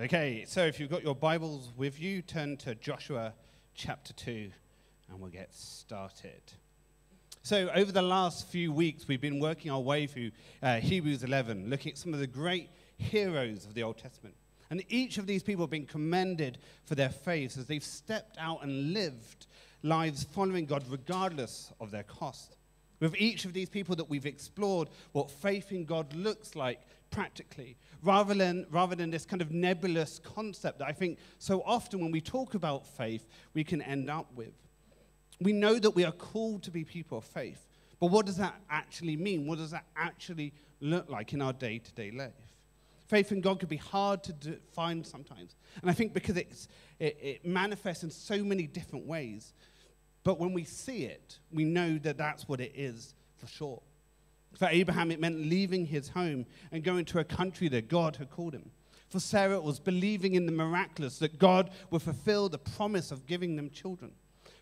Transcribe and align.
Okay, 0.00 0.44
so 0.48 0.66
if 0.66 0.80
you've 0.80 0.90
got 0.90 1.04
your 1.04 1.14
Bibles 1.14 1.70
with 1.76 2.00
you, 2.00 2.20
turn 2.20 2.56
to 2.56 2.74
Joshua 2.74 3.32
chapter 3.76 4.12
2 4.14 4.50
and 5.08 5.20
we'll 5.20 5.30
get 5.30 5.54
started. 5.54 6.42
So, 7.44 7.70
over 7.72 7.92
the 7.92 8.02
last 8.02 8.48
few 8.48 8.72
weeks, 8.72 9.06
we've 9.06 9.20
been 9.20 9.38
working 9.38 9.70
our 9.70 9.78
way 9.78 10.08
through 10.08 10.32
uh, 10.64 10.80
Hebrews 10.80 11.22
11, 11.22 11.70
looking 11.70 11.92
at 11.92 11.98
some 11.98 12.12
of 12.12 12.18
the 12.18 12.26
great 12.26 12.70
heroes 12.96 13.66
of 13.66 13.74
the 13.74 13.84
Old 13.84 13.96
Testament. 13.96 14.34
And 14.68 14.82
each 14.88 15.16
of 15.18 15.28
these 15.28 15.44
people 15.44 15.62
have 15.62 15.70
been 15.70 15.86
commended 15.86 16.58
for 16.86 16.96
their 16.96 17.10
faith 17.10 17.56
as 17.56 17.66
they've 17.66 17.84
stepped 17.84 18.36
out 18.36 18.64
and 18.64 18.94
lived 18.94 19.46
lives 19.84 20.24
following 20.24 20.66
God 20.66 20.82
regardless 20.88 21.70
of 21.78 21.92
their 21.92 22.02
cost. 22.02 22.56
With 22.98 23.14
each 23.16 23.44
of 23.44 23.52
these 23.52 23.68
people 23.68 23.94
that 23.94 24.10
we've 24.10 24.26
explored 24.26 24.88
what 25.12 25.30
faith 25.30 25.70
in 25.70 25.84
God 25.84 26.12
looks 26.14 26.56
like 26.56 26.80
practically, 27.14 27.76
rather 28.02 28.34
than, 28.34 28.66
rather 28.70 28.96
than 28.96 29.10
this 29.10 29.24
kind 29.24 29.40
of 29.40 29.52
nebulous 29.52 30.18
concept 30.18 30.80
that 30.80 30.88
I 30.88 30.92
think 30.92 31.18
so 31.38 31.62
often 31.64 32.00
when 32.00 32.10
we 32.10 32.20
talk 32.20 32.54
about 32.54 32.86
faith, 32.86 33.26
we 33.54 33.62
can 33.62 33.80
end 33.80 34.10
up 34.10 34.26
with. 34.34 34.54
We 35.40 35.52
know 35.52 35.78
that 35.78 35.92
we 35.92 36.04
are 36.04 36.12
called 36.12 36.64
to 36.64 36.70
be 36.70 36.84
people 36.84 37.18
of 37.18 37.24
faith, 37.24 37.66
but 38.00 38.10
what 38.10 38.26
does 38.26 38.36
that 38.38 38.54
actually 38.68 39.16
mean? 39.16 39.46
What 39.46 39.58
does 39.58 39.70
that 39.70 39.84
actually 39.96 40.52
look 40.80 41.08
like 41.08 41.32
in 41.32 41.40
our 41.40 41.52
day 41.52 41.78
to 41.78 41.92
day 41.92 42.10
life? 42.10 42.32
Faith 43.06 43.30
in 43.30 43.40
God 43.40 43.60
can 43.60 43.68
be 43.68 43.76
hard 43.76 44.24
to 44.24 44.32
define 44.32 45.04
sometimes. 45.04 45.54
And 45.82 45.90
I 45.90 45.94
think 45.94 46.14
because 46.14 46.36
it, 46.36 46.66
it 46.98 47.46
manifests 47.46 48.02
in 48.02 48.10
so 48.10 48.42
many 48.42 48.66
different 48.66 49.06
ways. 49.06 49.52
But 50.24 50.40
when 50.40 50.52
we 50.52 50.64
see 50.64 51.04
it, 51.04 51.38
we 51.52 51.64
know 51.64 51.98
that 51.98 52.16
that's 52.16 52.48
what 52.48 52.60
it 52.60 52.72
is 52.74 53.14
for 53.36 53.46
sure. 53.46 53.82
For 54.56 54.68
Abraham, 54.68 55.10
it 55.10 55.20
meant 55.20 55.38
leaving 55.38 55.86
his 55.86 56.08
home 56.10 56.46
and 56.70 56.84
going 56.84 57.04
to 57.06 57.18
a 57.18 57.24
country 57.24 57.68
that 57.68 57.88
God 57.88 58.16
had 58.16 58.30
called 58.30 58.54
him. 58.54 58.70
For 59.08 59.20
Sarah, 59.20 59.56
it 59.56 59.62
was 59.62 59.78
believing 59.78 60.34
in 60.34 60.46
the 60.46 60.52
miraculous, 60.52 61.18
that 61.18 61.38
God 61.38 61.70
would 61.90 62.02
fulfill 62.02 62.48
the 62.48 62.58
promise 62.58 63.10
of 63.10 63.26
giving 63.26 63.56
them 63.56 63.70
children. 63.70 64.12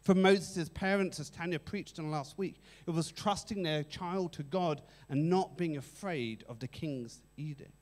For 0.03 0.15
Moses' 0.15 0.69
parents, 0.69 1.21
as 1.21 1.31
Tanya 1.31 1.59
preached 1.59 1.99
on 1.99 2.11
last 2.11 2.37
week, 2.37 2.61
it 2.87 2.91
was 2.91 3.13
trusting 3.13 3.63
their 3.63 3.85
child 3.85 4.33
to 4.35 4.43
God 4.43 4.83
and 5.09 5.31
not 5.31 5.57
being 5.57 5.77
afraid 5.77 6.45
of 6.49 6.59
the 6.59 6.69
king's 6.69 7.21
edict. 7.37 7.82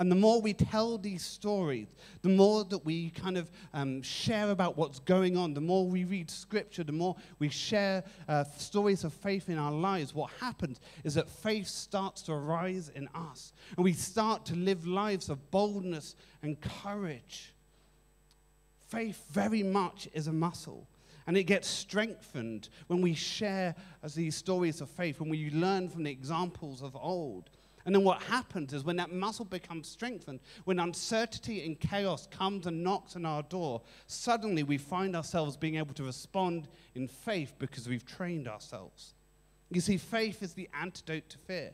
And 0.00 0.10
the 0.10 0.16
more 0.16 0.40
we 0.40 0.54
tell 0.54 0.96
these 0.96 1.22
stories, 1.22 1.86
the 2.22 2.30
more 2.30 2.64
that 2.64 2.86
we 2.86 3.10
kind 3.10 3.36
of 3.36 3.50
um, 3.74 4.00
share 4.00 4.50
about 4.50 4.78
what's 4.78 4.98
going 4.98 5.36
on, 5.36 5.52
the 5.52 5.60
more 5.60 5.86
we 5.86 6.04
read 6.04 6.30
scripture, 6.30 6.82
the 6.82 6.90
more 6.90 7.16
we 7.38 7.50
share 7.50 8.02
uh, 8.26 8.44
stories 8.56 9.04
of 9.04 9.12
faith 9.12 9.50
in 9.50 9.58
our 9.58 9.70
lives, 9.70 10.14
what 10.14 10.30
happens 10.40 10.80
is 11.04 11.12
that 11.14 11.28
faith 11.28 11.68
starts 11.68 12.22
to 12.22 12.32
arise 12.32 12.90
in 12.94 13.08
us. 13.14 13.52
And 13.76 13.84
we 13.84 13.92
start 13.92 14.46
to 14.46 14.56
live 14.56 14.86
lives 14.86 15.28
of 15.28 15.50
boldness 15.50 16.16
and 16.42 16.58
courage. 16.58 17.52
Faith 18.88 19.22
very 19.30 19.62
much 19.62 20.08
is 20.14 20.28
a 20.28 20.32
muscle. 20.32 20.88
And 21.26 21.36
it 21.36 21.44
gets 21.44 21.68
strengthened 21.68 22.70
when 22.86 23.02
we 23.02 23.12
share 23.12 23.74
as 24.02 24.14
these 24.14 24.34
stories 24.34 24.80
of 24.80 24.88
faith, 24.88 25.20
when 25.20 25.28
we 25.28 25.50
learn 25.50 25.90
from 25.90 26.04
the 26.04 26.10
examples 26.10 26.80
of 26.80 26.96
old. 26.96 27.50
And 27.86 27.94
then 27.94 28.04
what 28.04 28.22
happens 28.22 28.72
is 28.72 28.84
when 28.84 28.96
that 28.96 29.12
muscle 29.12 29.44
becomes 29.44 29.88
strengthened, 29.88 30.40
when 30.64 30.78
uncertainty 30.78 31.64
and 31.64 31.78
chaos 31.78 32.26
comes 32.26 32.66
and 32.66 32.82
knocks 32.82 33.16
on 33.16 33.24
our 33.24 33.42
door, 33.42 33.80
suddenly 34.06 34.62
we 34.62 34.76
find 34.76 35.16
ourselves 35.16 35.56
being 35.56 35.76
able 35.76 35.94
to 35.94 36.04
respond 36.04 36.68
in 36.94 37.08
faith 37.08 37.54
because 37.58 37.88
we've 37.88 38.04
trained 38.04 38.48
ourselves. 38.48 39.14
You 39.70 39.80
see, 39.80 39.96
faith 39.96 40.42
is 40.42 40.52
the 40.52 40.68
antidote 40.74 41.28
to 41.30 41.38
fear. 41.38 41.72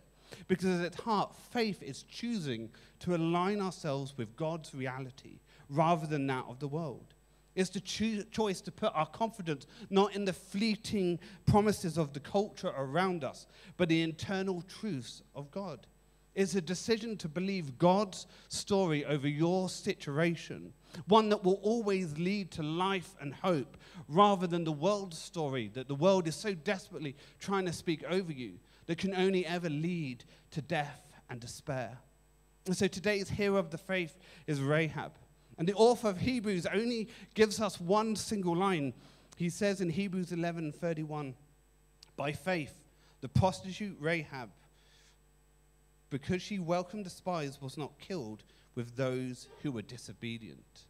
Because 0.48 0.80
at 0.80 0.86
its 0.86 1.00
heart, 1.00 1.34
faith 1.52 1.82
is 1.82 2.02
choosing 2.04 2.70
to 3.00 3.14
align 3.14 3.60
ourselves 3.60 4.16
with 4.16 4.36
God's 4.36 4.74
reality 4.74 5.40
rather 5.70 6.06
than 6.06 6.26
that 6.26 6.44
of 6.48 6.58
the 6.58 6.68
world. 6.68 7.14
It's 7.54 7.70
the 7.70 7.80
cho- 7.80 8.22
choice 8.30 8.60
to 8.62 8.72
put 8.72 8.92
our 8.94 9.06
confidence 9.06 9.66
not 9.88 10.14
in 10.14 10.24
the 10.24 10.32
fleeting 10.32 11.18
promises 11.46 11.96
of 11.96 12.12
the 12.12 12.20
culture 12.20 12.72
around 12.76 13.24
us, 13.24 13.46
but 13.76 13.88
the 13.88 14.02
internal 14.02 14.62
truths 14.62 15.22
of 15.34 15.50
God 15.50 15.86
is 16.36 16.54
a 16.54 16.60
decision 16.60 17.16
to 17.16 17.28
believe 17.28 17.78
God's 17.78 18.26
story 18.48 19.04
over 19.06 19.26
your 19.26 19.68
situation, 19.70 20.74
one 21.08 21.30
that 21.30 21.42
will 21.42 21.58
always 21.62 22.16
lead 22.18 22.50
to 22.52 22.62
life 22.62 23.16
and 23.20 23.34
hope, 23.34 23.76
rather 24.06 24.46
than 24.46 24.62
the 24.62 24.70
world's 24.70 25.18
story 25.18 25.70
that 25.74 25.88
the 25.88 25.94
world 25.94 26.28
is 26.28 26.36
so 26.36 26.54
desperately 26.54 27.16
trying 27.40 27.64
to 27.64 27.72
speak 27.72 28.04
over 28.04 28.30
you 28.30 28.52
that 28.84 28.98
can 28.98 29.14
only 29.14 29.44
ever 29.46 29.70
lead 29.70 30.24
to 30.50 30.60
death 30.60 31.14
and 31.30 31.40
despair. 31.40 31.98
And 32.66 32.76
so 32.76 32.86
today's 32.86 33.30
hero 33.30 33.56
of 33.56 33.70
the 33.70 33.78
faith 33.78 34.18
is 34.46 34.60
Rahab. 34.60 35.12
And 35.58 35.66
the 35.66 35.74
author 35.74 36.08
of 36.08 36.18
Hebrews 36.18 36.66
only 36.66 37.08
gives 37.34 37.62
us 37.62 37.80
one 37.80 38.14
single 38.14 38.54
line. 38.54 38.92
He 39.36 39.48
says 39.48 39.80
in 39.80 39.88
Hebrews 39.88 40.32
11:31, 40.32 41.34
by 42.14 42.32
faith, 42.32 42.74
the 43.22 43.28
prostitute 43.28 43.96
Rahab 43.98 44.50
because 46.10 46.42
she 46.42 46.58
welcomed 46.58 47.06
the 47.06 47.10
spies, 47.10 47.60
was 47.60 47.76
not 47.76 47.98
killed 47.98 48.44
with 48.74 48.96
those 48.96 49.48
who 49.62 49.72
were 49.72 49.82
disobedient. 49.82 50.84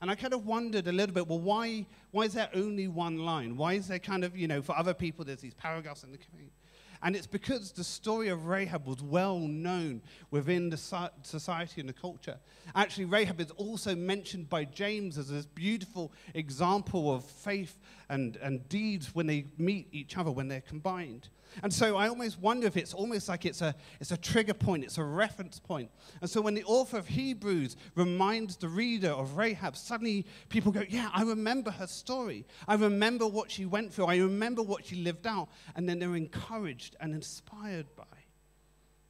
And 0.00 0.10
I 0.10 0.14
kind 0.14 0.32
of 0.32 0.46
wondered 0.46 0.86
a 0.86 0.92
little 0.92 1.14
bit, 1.14 1.28
well, 1.28 1.40
why, 1.40 1.86
why 2.10 2.22
is 2.22 2.32
there 2.32 2.48
only 2.54 2.88
one 2.88 3.18
line? 3.18 3.56
Why 3.56 3.74
is 3.74 3.86
there 3.86 3.98
kind 3.98 4.24
of, 4.24 4.36
you 4.36 4.48
know, 4.48 4.62
for 4.62 4.76
other 4.76 4.94
people, 4.94 5.24
there's 5.24 5.40
these 5.42 5.54
paragraphs 5.54 6.04
in 6.04 6.10
the 6.10 6.18
community? 6.18 6.54
And 7.02 7.16
it's 7.16 7.26
because 7.26 7.72
the 7.72 7.84
story 7.84 8.28
of 8.28 8.46
Rahab 8.46 8.86
was 8.86 9.02
well 9.02 9.38
known 9.38 10.02
within 10.30 10.68
the 10.68 10.76
society 10.76 11.80
and 11.80 11.88
the 11.88 11.94
culture. 11.94 12.38
Actually, 12.74 13.06
Rahab 13.06 13.40
is 13.40 13.50
also 13.52 13.94
mentioned 13.94 14.50
by 14.50 14.64
James 14.64 15.16
as 15.16 15.28
this 15.28 15.46
beautiful 15.46 16.12
example 16.34 17.14
of 17.14 17.24
faith 17.24 17.78
and, 18.10 18.36
and 18.36 18.68
deeds 18.68 19.14
when 19.14 19.26
they 19.26 19.46
meet 19.56 19.88
each 19.92 20.18
other, 20.18 20.30
when 20.30 20.48
they're 20.48 20.60
combined. 20.60 21.30
And 21.62 21.72
so 21.72 21.96
I 21.96 22.08
almost 22.08 22.38
wonder 22.38 22.66
if 22.66 22.76
it's 22.76 22.94
almost 22.94 23.28
like 23.28 23.44
it's 23.44 23.60
a, 23.60 23.74
it's 24.00 24.10
a 24.10 24.16
trigger 24.16 24.54
point, 24.54 24.84
it's 24.84 24.98
a 24.98 25.04
reference 25.04 25.58
point. 25.58 25.90
And 26.20 26.28
so 26.28 26.40
when 26.40 26.54
the 26.54 26.64
author 26.64 26.98
of 26.98 27.08
Hebrews 27.08 27.76
reminds 27.94 28.56
the 28.56 28.68
reader 28.68 29.10
of 29.10 29.36
Rahab, 29.36 29.76
suddenly 29.76 30.26
people 30.48 30.72
go, 30.72 30.82
Yeah, 30.88 31.10
I 31.12 31.22
remember 31.22 31.70
her 31.70 31.86
story. 31.86 32.46
I 32.66 32.74
remember 32.74 33.26
what 33.26 33.50
she 33.50 33.66
went 33.66 33.92
through. 33.92 34.06
I 34.06 34.18
remember 34.18 34.62
what 34.62 34.84
she 34.84 34.96
lived 34.96 35.26
out. 35.26 35.48
And 35.76 35.88
then 35.88 35.98
they're 35.98 36.16
encouraged 36.16 36.96
and 37.00 37.14
inspired 37.14 37.86
by. 37.96 38.04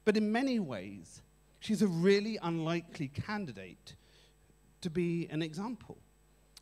But 0.03 0.17
in 0.17 0.31
many 0.31 0.59
ways, 0.59 1.21
she's 1.59 1.81
a 1.81 1.87
really 1.87 2.37
unlikely 2.41 3.09
candidate 3.09 3.95
to 4.81 4.89
be 4.89 5.27
an 5.29 5.41
example. 5.41 5.97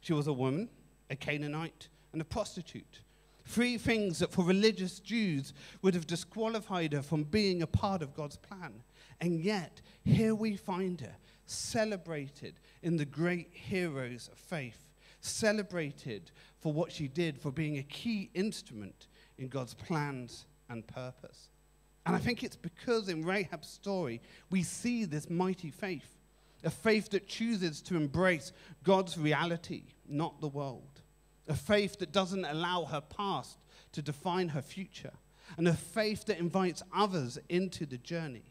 She 0.02 0.14
was 0.14 0.28
a 0.28 0.34
woman, 0.34 0.70
a 1.10 1.16
Canaanite, 1.16 1.88
and 2.12 2.22
a 2.22 2.26
prostitute. 2.26 3.02
Three 3.50 3.80
things 3.80 4.20
that 4.20 4.32
for 4.32 4.46
religious 4.46 5.00
Jews 5.00 5.54
would 5.82 5.96
have 5.96 6.06
disqualified 6.06 6.94
her 6.94 7.02
from 7.02 7.24
being 7.24 7.64
a 7.64 7.68
part 7.68 8.04
of 8.04 8.14
God's 8.14 8.38
plan. 8.38 8.84
And 9.20 9.40
yet, 9.40 9.82
here 10.04 10.36
we 10.36 10.56
find 10.56 11.02
her 11.02 11.16
celebrated 11.48 12.60
in 12.84 12.96
the 12.96 13.06
great 13.06 13.50
heroes 13.52 14.30
of 14.32 14.38
faith, 14.38 14.86
celebrated 15.22 16.30
for 16.60 16.72
what 16.72 16.92
she 16.92 17.08
did, 17.08 17.40
for 17.40 17.52
being 17.52 17.80
a 17.80 17.84
key 17.84 18.30
instrument 18.36 19.08
in 19.40 19.48
God's 19.48 19.74
plans 19.74 20.46
and 20.70 20.86
purpose. 20.86 21.50
And 22.06 22.16
I 22.16 22.20
think 22.20 22.44
it's 22.44 22.56
because 22.56 23.10
in 23.10 23.26
Rahab's 23.26 23.68
story, 23.68 24.22
we 24.52 24.62
see 24.62 25.06
this 25.06 25.28
mighty 25.28 25.72
faith, 25.72 26.20
a 26.64 26.70
faith 26.70 27.10
that 27.10 27.28
chooses 27.28 27.81
to 27.81 27.96
embrace 27.96 28.52
God's 28.84 29.18
reality, 29.18 29.86
not 30.07 30.40
the 30.40 30.50
world 30.50 30.99
a 31.50 31.56
faith 31.56 31.98
that 32.00 32.12
doesn't 32.12 32.46
allow 32.46 32.86
her 32.86 33.01
past 33.01 33.57
to 33.92 34.01
define 34.01 34.50
her 34.50 34.62
future, 34.62 35.13
and 35.57 35.68
a 35.68 35.74
faith 35.74 36.25
that 36.25 36.38
invites 36.38 36.84
others 36.96 37.40
into 37.50 37.86
the 37.86 37.98
journey. 37.98 38.44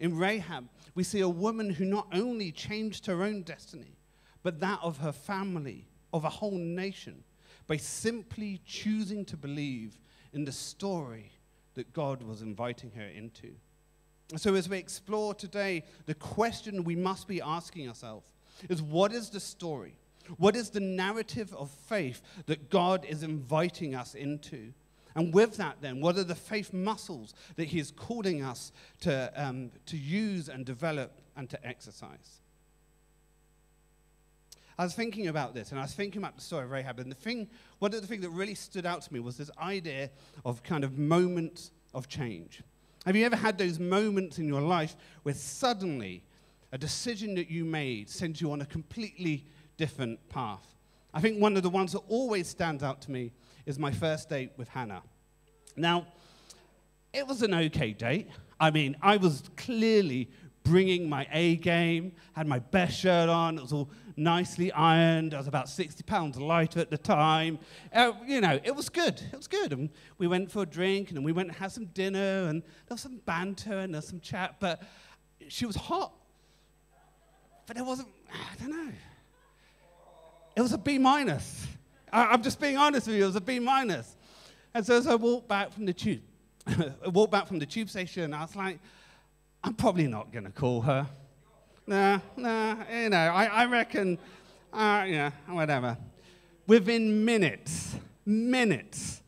In 0.00 0.16
Rahab, 0.16 0.68
we 0.94 1.04
see 1.04 1.20
a 1.20 1.28
woman 1.28 1.70
who 1.70 1.84
not 1.84 2.08
only 2.12 2.50
changed 2.50 3.06
her 3.06 3.22
own 3.22 3.42
destiny, 3.42 3.98
but 4.42 4.60
that 4.60 4.80
of 4.82 4.98
her 4.98 5.12
family, 5.12 5.86
of 6.12 6.24
a 6.24 6.30
whole 6.30 6.58
nation, 6.58 7.22
by 7.66 7.76
simply 7.76 8.60
choosing 8.66 9.24
to 9.26 9.36
believe 9.36 10.00
in 10.32 10.44
the 10.44 10.52
story 10.52 11.30
that 11.74 11.92
God 11.92 12.22
was 12.22 12.42
inviting 12.42 12.90
her 12.96 13.06
into. 13.06 13.52
So, 14.36 14.54
as 14.54 14.68
we 14.68 14.78
explore 14.78 15.34
today, 15.34 15.84
the 16.06 16.14
question 16.14 16.84
we 16.84 16.96
must 16.96 17.28
be 17.28 17.42
asking 17.42 17.88
ourselves 17.88 18.32
is 18.70 18.80
what 18.80 19.12
is 19.12 19.28
the 19.28 19.40
story? 19.40 19.96
What 20.38 20.56
is 20.56 20.70
the 20.70 20.80
narrative 20.80 21.54
of 21.54 21.70
faith 21.70 22.22
that 22.46 22.70
God 22.70 23.04
is 23.04 23.22
inviting 23.22 23.94
us 23.94 24.14
into? 24.14 24.72
And 25.14 25.34
with 25.34 25.56
that, 25.58 25.76
then, 25.80 26.00
what 26.00 26.16
are 26.16 26.24
the 26.24 26.34
faith 26.34 26.72
muscles 26.72 27.34
that 27.56 27.66
He 27.66 27.78
is 27.78 27.90
calling 27.90 28.42
us 28.42 28.72
to, 29.00 29.32
um, 29.36 29.70
to 29.86 29.96
use 29.96 30.48
and 30.48 30.64
develop 30.64 31.20
and 31.36 31.50
to 31.50 31.66
exercise? 31.66 32.40
I 34.78 34.84
was 34.84 34.94
thinking 34.94 35.28
about 35.28 35.54
this, 35.54 35.70
and 35.70 35.78
I 35.78 35.82
was 35.82 35.92
thinking 35.92 36.22
about 36.22 36.34
the 36.34 36.40
story 36.40 36.64
of 36.64 36.70
Rahab, 36.70 36.98
and 36.98 37.10
the 37.10 37.16
thing, 37.16 37.48
one 37.78 37.92
of 37.92 38.00
the 38.00 38.06
things 38.06 38.22
that 38.22 38.30
really 38.30 38.54
stood 38.54 38.86
out 38.86 39.02
to 39.02 39.12
me 39.12 39.20
was 39.20 39.36
this 39.36 39.50
idea 39.58 40.10
of 40.44 40.62
kind 40.62 40.82
of 40.82 40.98
moments 40.98 41.70
of 41.92 42.08
change. 42.08 42.62
Have 43.04 43.14
you 43.16 43.26
ever 43.26 43.36
had 43.36 43.58
those 43.58 43.78
moments 43.78 44.38
in 44.38 44.48
your 44.48 44.62
life 44.62 44.96
where 45.24 45.34
suddenly 45.34 46.22
a 46.70 46.78
decision 46.78 47.34
that 47.34 47.50
you 47.50 47.64
made 47.64 48.08
sends 48.08 48.40
you 48.40 48.50
on 48.50 48.62
a 48.62 48.66
completely 48.66 49.44
different 49.82 50.28
path. 50.28 50.64
I 51.12 51.20
think 51.20 51.40
one 51.40 51.56
of 51.56 51.64
the 51.64 51.68
ones 51.68 51.90
that 51.90 52.02
always 52.08 52.46
stands 52.46 52.84
out 52.84 53.02
to 53.02 53.10
me 53.10 53.32
is 53.66 53.80
my 53.80 53.90
first 53.90 54.28
date 54.28 54.52
with 54.56 54.68
Hannah. 54.68 55.02
Now, 55.76 56.06
it 57.12 57.26
was 57.26 57.42
an 57.42 57.52
okay 57.52 57.92
date. 57.92 58.28
I 58.60 58.70
mean, 58.70 58.96
I 59.02 59.16
was 59.16 59.42
clearly 59.56 60.30
bringing 60.62 61.08
my 61.08 61.26
A 61.32 61.56
game, 61.56 62.12
had 62.34 62.46
my 62.46 62.60
best 62.60 62.96
shirt 62.96 63.28
on, 63.28 63.58
it 63.58 63.62
was 63.62 63.72
all 63.72 63.90
nicely 64.16 64.70
ironed. 64.70 65.34
I 65.34 65.38
was 65.38 65.48
about 65.48 65.68
60 65.68 66.04
pounds 66.04 66.36
lighter 66.36 66.78
at 66.78 66.90
the 66.90 66.98
time. 66.98 67.58
Uh, 67.92 68.12
you 68.24 68.40
know, 68.40 68.60
it 68.62 68.76
was 68.76 68.88
good. 68.88 69.20
It 69.32 69.36
was 69.36 69.48
good. 69.48 69.72
And 69.72 69.90
we 70.18 70.28
went 70.28 70.52
for 70.52 70.62
a 70.62 70.66
drink 70.66 71.10
and 71.10 71.24
we 71.24 71.32
went 71.32 71.48
and 71.48 71.56
had 71.56 71.72
some 71.72 71.86
dinner 71.86 72.46
and 72.48 72.62
there 72.62 72.94
was 72.94 73.00
some 73.00 73.20
banter 73.26 73.80
and 73.80 73.92
there 73.92 73.98
was 73.98 74.06
some 74.06 74.20
chat, 74.20 74.60
but 74.60 74.80
she 75.48 75.66
was 75.66 75.74
hot. 75.74 76.12
But 77.66 77.74
there 77.74 77.84
wasn't, 77.84 78.10
I 78.30 78.62
don't 78.62 78.70
know. 78.70 78.92
It 80.54 80.60
was 80.60 80.72
a 80.72 80.78
B 80.78 80.98
minus. 80.98 81.66
I'm 82.12 82.42
just 82.42 82.60
being 82.60 82.76
honest 82.76 83.06
with 83.06 83.16
you, 83.16 83.22
it 83.22 83.26
was 83.26 83.36
a 83.36 83.40
B 83.40 83.58
minus. 83.58 84.16
And 84.74 84.84
so 84.84 84.96
as 84.96 85.06
I 85.06 85.14
walked 85.14 85.48
back 85.48 85.72
from 85.72 85.86
the 85.86 85.92
tube, 85.92 86.20
I 86.66 86.92
walked 87.08 87.32
back 87.32 87.46
from 87.46 87.58
the 87.58 87.66
tube 87.66 87.88
station, 87.88 88.34
I 88.34 88.42
was 88.42 88.54
like, 88.54 88.78
I'm 89.64 89.74
probably 89.74 90.06
not 90.06 90.32
going 90.32 90.44
to 90.44 90.50
call 90.50 90.82
her. 90.82 91.06
Nah, 91.86 92.20
nah, 92.36 92.76
you 92.92 93.08
know, 93.08 93.16
I, 93.16 93.44
I 93.46 93.66
reckon, 93.66 94.18
uh, 94.72 95.04
yeah, 95.06 95.30
whatever. 95.48 95.96
Within 96.66 97.24
minutes, 97.24 97.96
minutes, 98.24 99.22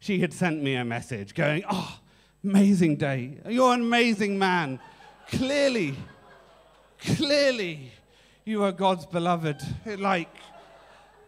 she 0.00 0.18
had 0.18 0.32
sent 0.32 0.62
me 0.62 0.74
a 0.74 0.84
message 0.84 1.34
going, 1.34 1.62
Oh, 1.70 1.98
amazing 2.42 2.96
day. 2.96 3.38
You're 3.48 3.74
an 3.74 3.82
amazing 3.82 4.38
man. 4.38 4.80
Clearly, 5.28 5.94
clearly, 7.00 7.92
you 8.44 8.64
are 8.64 8.72
God's 8.72 9.06
beloved. 9.06 9.60
Like, 9.86 10.28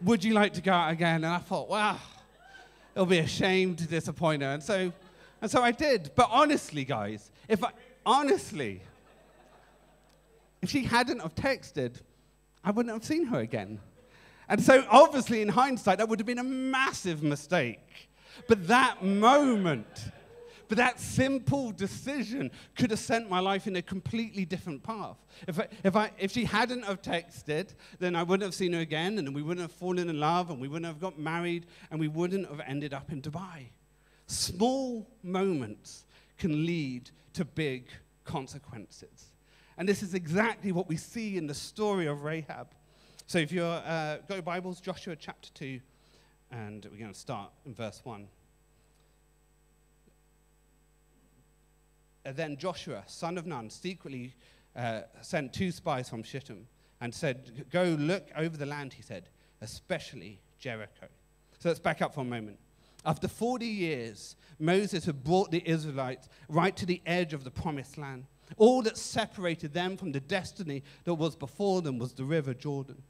would 0.03 0.23
you 0.23 0.33
like 0.33 0.53
to 0.53 0.61
go 0.61 0.71
out 0.71 0.91
again? 0.91 1.23
And 1.23 1.33
I 1.33 1.37
thought, 1.39 1.69
wow, 1.69 1.97
it'll 2.95 3.05
be 3.05 3.19
a 3.19 3.27
shame 3.27 3.75
to 3.75 3.87
disappoint 3.87 4.41
her. 4.41 4.49
And 4.49 4.63
so, 4.63 4.91
and 5.41 5.49
so 5.49 5.61
I 5.61 5.71
did. 5.71 6.11
But 6.15 6.29
honestly, 6.31 6.85
guys, 6.85 7.31
if 7.47 7.63
I, 7.63 7.71
honestly, 8.05 8.81
if 10.61 10.69
she 10.69 10.83
hadn't 10.83 11.19
have 11.19 11.35
texted, 11.35 12.01
I 12.63 12.71
wouldn't 12.71 12.93
have 12.93 13.03
seen 13.03 13.25
her 13.25 13.39
again. 13.39 13.79
And 14.49 14.61
so, 14.61 14.85
obviously, 14.89 15.41
in 15.41 15.49
hindsight, 15.49 15.97
that 15.97 16.09
would 16.09 16.19
have 16.19 16.25
been 16.25 16.39
a 16.39 16.43
massive 16.43 17.23
mistake. 17.23 18.09
But 18.47 18.67
that 18.67 19.03
moment, 19.03 19.87
but 20.67 20.77
that 20.77 20.99
simple 20.99 21.71
decision 21.71 22.51
could 22.75 22.91
have 22.91 22.99
sent 22.99 23.29
my 23.29 23.39
life 23.39 23.67
in 23.67 23.75
a 23.75 23.81
completely 23.81 24.45
different 24.45 24.83
path. 24.83 25.17
If, 25.47 25.59
I, 25.59 25.67
if, 25.83 25.95
I, 25.95 26.11
if 26.17 26.31
she 26.31 26.45
hadn't 26.45 26.83
have 26.85 27.01
texted, 27.01 27.73
then 27.99 28.15
I 28.15 28.23
wouldn't 28.23 28.43
have 28.43 28.53
seen 28.53 28.73
her 28.73 28.79
again, 28.79 29.17
and 29.19 29.33
we 29.35 29.41
wouldn't 29.41 29.61
have 29.61 29.71
fallen 29.71 30.09
in 30.09 30.19
love, 30.19 30.49
and 30.49 30.59
we 30.59 30.67
wouldn't 30.67 30.85
have 30.85 30.99
got 30.99 31.19
married, 31.19 31.65
and 31.91 31.99
we 31.99 32.07
wouldn't 32.07 32.49
have 32.49 32.61
ended 32.65 32.93
up 32.93 33.11
in 33.11 33.21
Dubai. 33.21 33.67
Small 34.27 35.07
moments 35.21 36.05
can 36.37 36.65
lead 36.65 37.09
to 37.33 37.45
big 37.45 37.87
consequences. 38.23 39.31
And 39.77 39.89
this 39.89 40.03
is 40.03 40.13
exactly 40.13 40.71
what 40.71 40.87
we 40.87 40.97
see 40.97 41.37
in 41.37 41.47
the 41.47 41.53
story 41.53 42.07
of 42.07 42.23
Rahab. 42.23 42.67
So 43.25 43.39
if 43.39 43.51
uh, 43.57 44.17
go 44.27 44.41
Bibles, 44.41 44.79
Joshua 44.79 45.15
chapter 45.15 45.49
2, 45.53 45.79
and 46.51 46.85
we're 46.91 46.99
going 46.99 47.13
to 47.13 47.19
start 47.19 47.51
in 47.65 47.73
verse 47.73 48.01
1. 48.03 48.27
Then 52.23 52.57
Joshua, 52.57 53.03
son 53.07 53.37
of 53.37 53.45
Nun, 53.45 53.69
secretly 53.69 54.33
uh, 54.75 55.01
sent 55.21 55.53
two 55.53 55.71
spies 55.71 56.09
from 56.09 56.23
Shittim 56.23 56.67
and 57.01 57.13
said, 57.13 57.65
Go 57.69 57.95
look 57.99 58.29
over 58.35 58.55
the 58.55 58.65
land, 58.65 58.93
he 58.93 59.01
said, 59.01 59.29
especially 59.61 60.39
Jericho. 60.59 61.07
So 61.59 61.69
let's 61.69 61.79
back 61.79 62.01
up 62.01 62.13
for 62.13 62.21
a 62.21 62.25
moment. 62.25 62.59
After 63.05 63.27
40 63.27 63.65
years, 63.65 64.35
Moses 64.59 65.05
had 65.05 65.23
brought 65.23 65.51
the 65.51 65.67
Israelites 65.69 66.29
right 66.47 66.75
to 66.77 66.85
the 66.85 67.01
edge 67.05 67.33
of 67.33 67.43
the 67.43 67.51
promised 67.51 67.97
land. 67.97 68.25
All 68.57 68.81
that 68.83 68.97
separated 68.97 69.73
them 69.73 69.97
from 69.97 70.11
the 70.11 70.19
destiny 70.19 70.83
that 71.03 71.15
was 71.15 71.35
before 71.35 71.81
them 71.81 71.97
was 71.97 72.13
the 72.13 72.23
river 72.23 72.53
Jordan. 72.53 73.01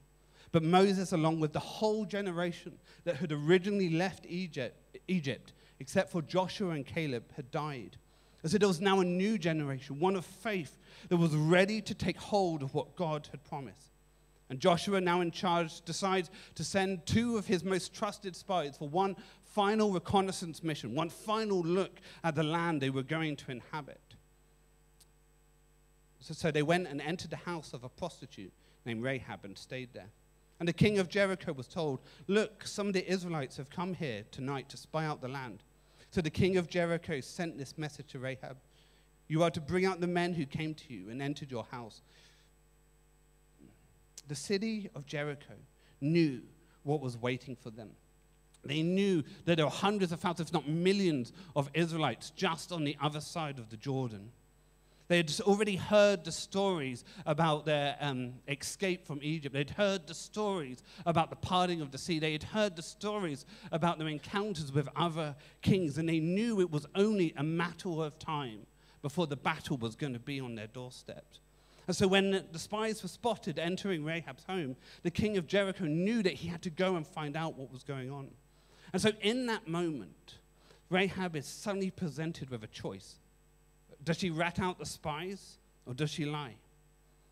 But 0.52 0.64
Moses, 0.64 1.12
along 1.12 1.40
with 1.40 1.54
the 1.54 1.60
whole 1.60 2.06
generation 2.06 2.74
that 3.04 3.18
had 3.18 3.32
originally 3.32 3.90
left 3.90 4.26
Egypt, 4.28 4.98
Egypt 5.08 5.54
except 5.80 6.12
for 6.12 6.22
Joshua 6.22 6.72
and 6.72 6.86
Caleb, 6.86 7.24
had 7.36 7.52
died. 7.52 7.98
And 8.44 8.52
so 8.52 8.58
there 8.58 8.68
was 8.68 8.82
now 8.82 9.00
a 9.00 9.06
new 9.06 9.38
generation, 9.38 10.00
one 10.00 10.16
of 10.16 10.26
faith, 10.26 10.78
that 11.08 11.18
was 11.18 11.36
ready 11.36 11.82
to 11.82 11.94
take 11.94 12.18
hold 12.18 12.62
of 12.62 12.74
what 12.74 12.96
God 12.96 13.28
had 13.32 13.44
promised. 13.46 13.94
And 14.50 14.60
Joshua, 14.60 15.02
now 15.02 15.22
in 15.22 15.32
charge, 15.32 15.82
decides 15.82 16.30
to 16.56 16.64
send 16.64 17.06
two 17.06 17.38
of 17.38 17.48
his 17.48 17.64
most 17.64 17.94
trusted 17.94 18.36
spies 18.36 18.78
for 18.78 18.88
one 18.88 19.16
final 19.44 19.92
reconnaissance 19.92 20.62
mission, 20.62 20.94
one 20.94 21.10
final 21.10 21.62
look 21.62 22.02
at 22.24 22.36
the 22.36 22.44
land 22.44 22.82
they 22.82 22.90
were 22.90 23.04
going 23.04 23.36
to 23.38 23.52
inhabit. 23.52 24.00
So, 26.20 26.34
so 26.34 26.52
they 26.52 26.64
went 26.64 26.88
and 26.88 27.02
entered 27.02 27.32
the 27.32 27.38
house 27.38 27.74
of 27.74 27.84
a 27.84 27.90
prostitute 27.90 28.54
named 28.86 29.04
Rahab 29.04 29.46
and 29.46 29.58
stayed 29.58 29.90
there. 29.94 30.10
And 30.60 30.68
the 30.68 30.74
king 30.74 31.00
of 31.00 31.10
Jericho 31.10 31.52
was 31.54 31.68
told, 31.68 32.00
Look, 32.28 32.66
some 32.66 32.88
of 32.88 32.94
the 32.94 33.10
Israelites 33.10 33.58
have 33.58 33.70
come 33.70 33.94
here 33.94 34.24
tonight 34.32 34.70
to 34.70 34.78
spy 34.78 35.06
out 35.06 35.22
the 35.22 35.28
land. 35.28 35.64
So 36.14 36.22
the 36.22 36.30
king 36.30 36.58
of 36.58 36.70
Jericho 36.70 37.22
sent 37.22 37.58
this 37.58 37.76
message 37.76 38.12
to 38.12 38.20
Rahab 38.20 38.58
You 39.28 39.42
are 39.42 39.50
to 39.50 39.60
bring 39.60 39.88
out 39.88 40.00
the 40.00 40.06
men 40.06 40.36
who 40.36 40.46
came 40.46 40.76
to 40.76 40.94
you 40.94 41.10
and 41.10 41.24
entered 41.24 41.50
your 41.50 41.64
house. 41.72 42.04
The 44.28 44.36
city 44.36 44.92
of 44.94 45.08
Jericho 45.08 45.56
knew 46.02 46.44
what 46.84 47.02
was 47.02 47.18
waiting 47.18 47.56
for 47.56 47.72
them. 47.72 47.90
They 48.64 48.84
knew 48.84 49.24
that 49.46 49.56
there 49.56 49.66
were 49.66 49.72
hundreds 49.72 50.12
of 50.12 50.20
thousands, 50.20 50.50
if 50.50 50.54
not 50.54 50.70
millions, 50.70 51.34
of 51.56 51.72
Israelites 51.74 52.30
just 52.36 52.72
on 52.72 52.84
the 52.84 52.96
other 53.02 53.20
side 53.20 53.58
of 53.58 53.72
the 53.72 53.78
Jordan. 53.78 54.30
They 55.08 55.18
had 55.18 55.32
already 55.42 55.76
heard 55.76 56.24
the 56.24 56.32
stories 56.32 57.04
about 57.26 57.66
their 57.66 57.98
um, 58.00 58.34
escape 58.48 59.06
from 59.06 59.20
Egypt. 59.22 59.54
They'd 59.54 59.70
heard 59.70 60.08
the 60.08 60.14
stories 60.14 60.82
about 61.06 61.30
the 61.30 61.36
parting 61.36 61.82
of 61.82 61.92
the 61.92 61.98
sea. 61.98 62.20
They 62.20 62.32
had 62.32 62.44
heard 62.44 62.76
the 62.76 62.84
stories 62.84 63.46
about 63.72 64.00
their 64.00 64.08
encounters 64.08 64.72
with 64.72 64.88
other 64.96 65.36
kings. 65.62 65.98
And 65.98 66.08
they 66.08 66.20
knew 66.20 66.62
it 66.62 66.72
was 66.72 66.86
only 66.96 67.34
a 67.36 67.44
matter 67.44 67.90
of 67.90 68.18
time 68.18 68.66
before 69.02 69.28
the 69.28 69.36
battle 69.36 69.78
was 69.78 69.96
going 69.96 70.14
to 70.14 70.20
be 70.20 70.40
on 70.40 70.56
their 70.56 70.68
doorstep. 70.68 71.26
And 71.86 71.96
so 71.96 72.08
when 72.08 72.46
the 72.52 72.60
spies 72.60 73.04
were 73.04 73.10
spotted 73.10 73.60
entering 73.60 74.06
Rahab's 74.06 74.46
home, 74.46 74.78
the 75.04 75.12
king 75.12 75.38
of 75.38 75.48
Jericho 75.48 75.84
knew 75.84 76.24
that 76.24 76.34
he 76.34 76.48
had 76.48 76.62
to 76.62 76.70
go 76.70 76.96
and 76.96 77.06
find 77.06 77.36
out 77.36 77.58
what 77.58 77.72
was 77.72 77.84
going 77.84 78.10
on. 78.10 78.30
And 78.94 79.02
so 79.02 79.12
in 79.22 79.48
that 79.48 79.68
moment, 79.68 80.36
Rahab 80.90 81.36
is 81.36 81.46
suddenly 81.46 81.92
presented 81.92 82.50
with 82.50 82.64
a 82.64 82.68
choice. 82.68 83.16
Does 84.04 84.18
she 84.18 84.30
rat 84.30 84.60
out 84.60 84.80
the 84.80 84.86
spies 84.86 85.58
or 85.86 85.94
does 85.94 86.10
she 86.10 86.26
lie? 86.26 86.56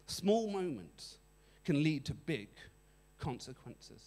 Small 0.07 0.49
moments 0.49 1.17
can 1.65 1.83
lead 1.83 2.05
to 2.05 2.13
big 2.13 2.49
consequences. 3.19 4.01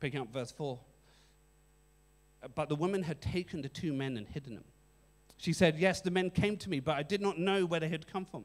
Picking 0.00 0.20
up 0.20 0.32
verse 0.32 0.52
4. 0.52 0.78
But 2.54 2.68
the 2.68 2.74
woman 2.74 3.02
had 3.02 3.20
taken 3.20 3.62
the 3.62 3.68
two 3.68 3.92
men 3.92 4.16
and 4.16 4.26
hidden 4.26 4.54
them. 4.54 4.64
She 5.36 5.52
said, 5.52 5.78
Yes, 5.78 6.00
the 6.00 6.10
men 6.10 6.30
came 6.30 6.56
to 6.58 6.70
me, 6.70 6.80
but 6.80 6.96
I 6.96 7.02
did 7.02 7.20
not 7.20 7.38
know 7.38 7.64
where 7.66 7.80
they 7.80 7.88
had 7.88 8.06
come 8.06 8.24
from. 8.24 8.44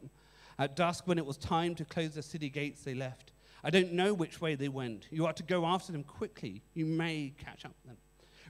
At 0.59 0.75
dusk, 0.75 1.07
when 1.07 1.17
it 1.17 1.25
was 1.25 1.37
time 1.37 1.75
to 1.75 1.85
close 1.85 2.15
the 2.15 2.23
city 2.23 2.49
gates, 2.49 2.81
they 2.83 2.93
left. 2.93 3.31
I 3.63 3.69
don't 3.69 3.93
know 3.93 4.13
which 4.13 4.39
way 4.39 4.55
they 4.55 4.69
went. 4.69 5.07
You 5.11 5.25
are 5.25 5.33
to 5.33 5.43
go 5.43 5.65
after 5.65 5.91
them 5.91 6.03
quickly. 6.03 6.61
You 6.73 6.85
may 6.85 7.33
catch 7.37 7.65
up 7.65 7.73
with 7.83 7.91
them. 7.91 7.97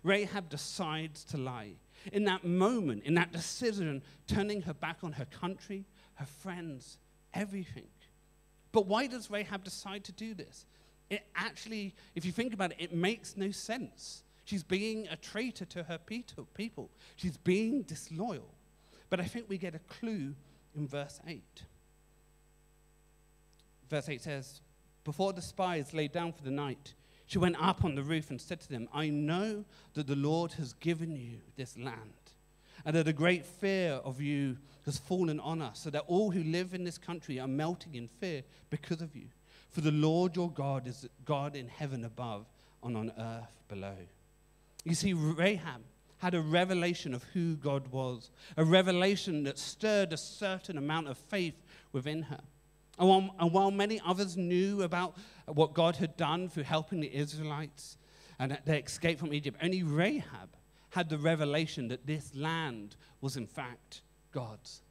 Rahab 0.03 0.49
decides 0.49 1.23
to 1.25 1.37
lie 1.37 1.73
in 2.13 2.23
that 2.25 2.43
moment, 2.43 3.03
in 3.03 3.13
that 3.15 3.31
decision, 3.31 4.01
turning 4.27 4.61
her 4.63 4.73
back 4.73 4.97
on 5.03 5.13
her 5.13 5.25
country, 5.25 5.85
her 6.15 6.25
friends, 6.25 6.97
everything. 7.33 7.87
But 8.71 8.87
why 8.87 9.07
does 9.07 9.31
Rahab 9.31 9.63
decide 9.63 10.03
to 10.05 10.11
do 10.11 10.33
this? 10.33 10.65
It 11.09 11.23
actually, 11.35 11.95
if 12.15 12.25
you 12.25 12.31
think 12.31 12.53
about 12.53 12.71
it, 12.71 12.77
it 12.79 12.93
makes 12.93 13.37
no 13.37 13.51
sense. 13.51 14.23
She's 14.45 14.63
being 14.63 15.07
a 15.09 15.15
traitor 15.15 15.65
to 15.65 15.83
her 15.83 15.97
people, 15.97 16.89
she's 17.15 17.37
being 17.37 17.83
disloyal. 17.83 18.53
But 19.09 19.19
I 19.19 19.23
think 19.23 19.45
we 19.47 19.57
get 19.57 19.73
a 19.73 19.79
clue 19.79 20.35
in 20.75 20.87
verse 20.87 21.19
8. 21.25 21.41
Verse 23.89 24.09
8 24.09 24.21
says, 24.21 24.61
Before 25.03 25.31
the 25.31 25.41
spies 25.41 25.93
lay 25.93 26.07
down 26.07 26.33
for 26.33 26.43
the 26.43 26.51
night, 26.51 26.93
she 27.27 27.37
went 27.37 27.61
up 27.61 27.83
on 27.83 27.95
the 27.95 28.03
roof 28.03 28.29
and 28.29 28.41
said 28.41 28.61
to 28.61 28.69
them, 28.69 28.87
I 28.93 29.09
know 29.09 29.65
that 29.93 30.07
the 30.07 30.15
Lord 30.15 30.53
has 30.53 30.73
given 30.73 31.15
you 31.15 31.39
this 31.55 31.77
land, 31.77 32.13
and 32.85 32.95
that 32.95 33.07
a 33.07 33.13
great 33.13 33.45
fear 33.45 33.93
of 34.03 34.21
you 34.21 34.57
has 34.85 34.97
fallen 34.97 35.39
on 35.41 35.61
us, 35.61 35.79
so 35.79 35.89
that 35.89 36.05
all 36.07 36.31
who 36.31 36.41
live 36.41 36.73
in 36.73 36.85
this 36.85 36.97
country 36.97 37.39
are 37.39 37.47
melting 37.47 37.95
in 37.95 38.07
fear 38.07 38.43
because 38.69 39.01
of 39.01 39.15
you. 39.15 39.27
For 39.69 39.81
the 39.81 39.91
Lord 39.91 40.35
your 40.35 40.49
God 40.49 40.87
is 40.87 41.07
God 41.25 41.55
in 41.55 41.67
heaven 41.67 42.05
above 42.05 42.45
and 42.81 42.95
on 42.95 43.11
earth 43.19 43.51
below. 43.67 43.97
You 44.85 44.95
see, 44.95 45.11
Rahab 45.11 45.81
had 46.19 46.33
a 46.33 46.41
revelation 46.41 47.13
of 47.13 47.23
who 47.33 47.55
God 47.55 47.91
was, 47.91 48.31
a 48.55 48.63
revelation 48.63 49.43
that 49.43 49.59
stirred 49.59 50.13
a 50.13 50.17
certain 50.17 50.77
amount 50.77 51.09
of 51.09 51.17
faith 51.17 51.61
within 51.91 52.23
her. 52.23 52.39
And 52.97 53.07
while, 53.09 53.35
and 53.39 53.51
while 53.51 53.71
many 53.71 54.01
others 54.05 54.37
knew 54.37 54.81
about 54.81 55.15
what 55.45 55.73
God 55.73 55.97
had 55.97 56.17
done 56.17 56.49
through 56.49 56.63
helping 56.63 56.99
the 56.99 57.15
Israelites 57.15 57.97
and 58.39 58.57
their 58.65 58.79
escape 58.79 59.19
from 59.19 59.33
Egypt, 59.33 59.57
only 59.61 59.83
Rahab 59.83 60.55
had 60.89 61.09
the 61.09 61.17
revelation 61.17 61.87
that 61.89 62.07
this 62.07 62.33
land 62.35 62.95
was 63.21 63.37
in 63.37 63.47
fact 63.47 64.01
God's. 64.31 64.81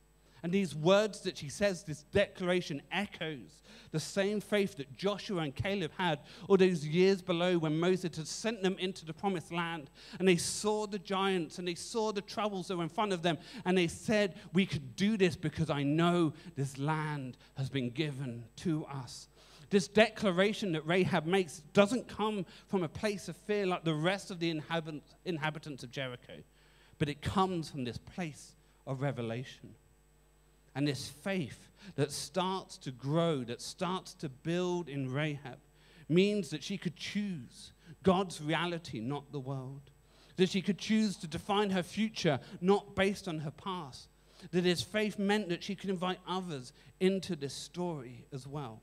And 0.46 0.54
these 0.54 0.76
words 0.76 1.22
that 1.22 1.36
she 1.36 1.48
says, 1.48 1.82
this 1.82 2.04
declaration 2.12 2.80
echoes 2.92 3.64
the 3.90 3.98
same 3.98 4.40
faith 4.40 4.76
that 4.76 4.96
Joshua 4.96 5.42
and 5.42 5.52
Caleb 5.52 5.90
had 5.98 6.20
all 6.48 6.56
those 6.56 6.86
years 6.86 7.20
below 7.20 7.58
when 7.58 7.76
Moses 7.76 8.16
had 8.16 8.28
sent 8.28 8.62
them 8.62 8.76
into 8.78 9.04
the 9.04 9.12
promised 9.12 9.50
land. 9.50 9.90
And 10.20 10.28
they 10.28 10.36
saw 10.36 10.86
the 10.86 11.00
giants 11.00 11.58
and 11.58 11.66
they 11.66 11.74
saw 11.74 12.12
the 12.12 12.20
troubles 12.20 12.68
that 12.68 12.76
were 12.76 12.84
in 12.84 12.88
front 12.88 13.12
of 13.12 13.22
them. 13.22 13.38
And 13.64 13.76
they 13.76 13.88
said, 13.88 14.36
We 14.52 14.66
could 14.66 14.94
do 14.94 15.16
this 15.16 15.34
because 15.34 15.68
I 15.68 15.82
know 15.82 16.32
this 16.54 16.78
land 16.78 17.36
has 17.56 17.68
been 17.68 17.90
given 17.90 18.44
to 18.58 18.86
us. 18.86 19.26
This 19.70 19.88
declaration 19.88 20.70
that 20.74 20.86
Rahab 20.86 21.26
makes 21.26 21.64
doesn't 21.72 22.06
come 22.06 22.46
from 22.68 22.84
a 22.84 22.88
place 22.88 23.28
of 23.28 23.36
fear 23.36 23.66
like 23.66 23.82
the 23.82 23.94
rest 23.94 24.30
of 24.30 24.38
the 24.38 24.50
inhabitants 25.24 25.82
of 25.82 25.90
Jericho, 25.90 26.34
but 27.00 27.08
it 27.08 27.20
comes 27.20 27.68
from 27.68 27.82
this 27.82 27.98
place 27.98 28.54
of 28.86 29.02
revelation. 29.02 29.74
And 30.76 30.86
this 30.86 31.08
faith 31.08 31.70
that 31.96 32.12
starts 32.12 32.76
to 32.78 32.90
grow, 32.90 33.42
that 33.44 33.62
starts 33.62 34.12
to 34.16 34.28
build 34.28 34.90
in 34.90 35.10
Rahab, 35.10 35.58
means 36.06 36.50
that 36.50 36.62
she 36.62 36.76
could 36.76 36.96
choose 36.96 37.72
God's 38.02 38.42
reality, 38.42 39.00
not 39.00 39.32
the 39.32 39.40
world. 39.40 39.90
That 40.36 40.50
she 40.50 40.60
could 40.60 40.76
choose 40.76 41.16
to 41.16 41.26
define 41.26 41.70
her 41.70 41.82
future 41.82 42.40
not 42.60 42.94
based 42.94 43.26
on 43.26 43.38
her 43.38 43.50
past. 43.50 44.08
That 44.50 44.64
his 44.64 44.82
faith 44.82 45.18
meant 45.18 45.48
that 45.48 45.64
she 45.64 45.74
could 45.74 45.88
invite 45.88 46.18
others 46.28 46.74
into 47.00 47.34
this 47.36 47.54
story 47.54 48.26
as 48.30 48.46
well. 48.46 48.82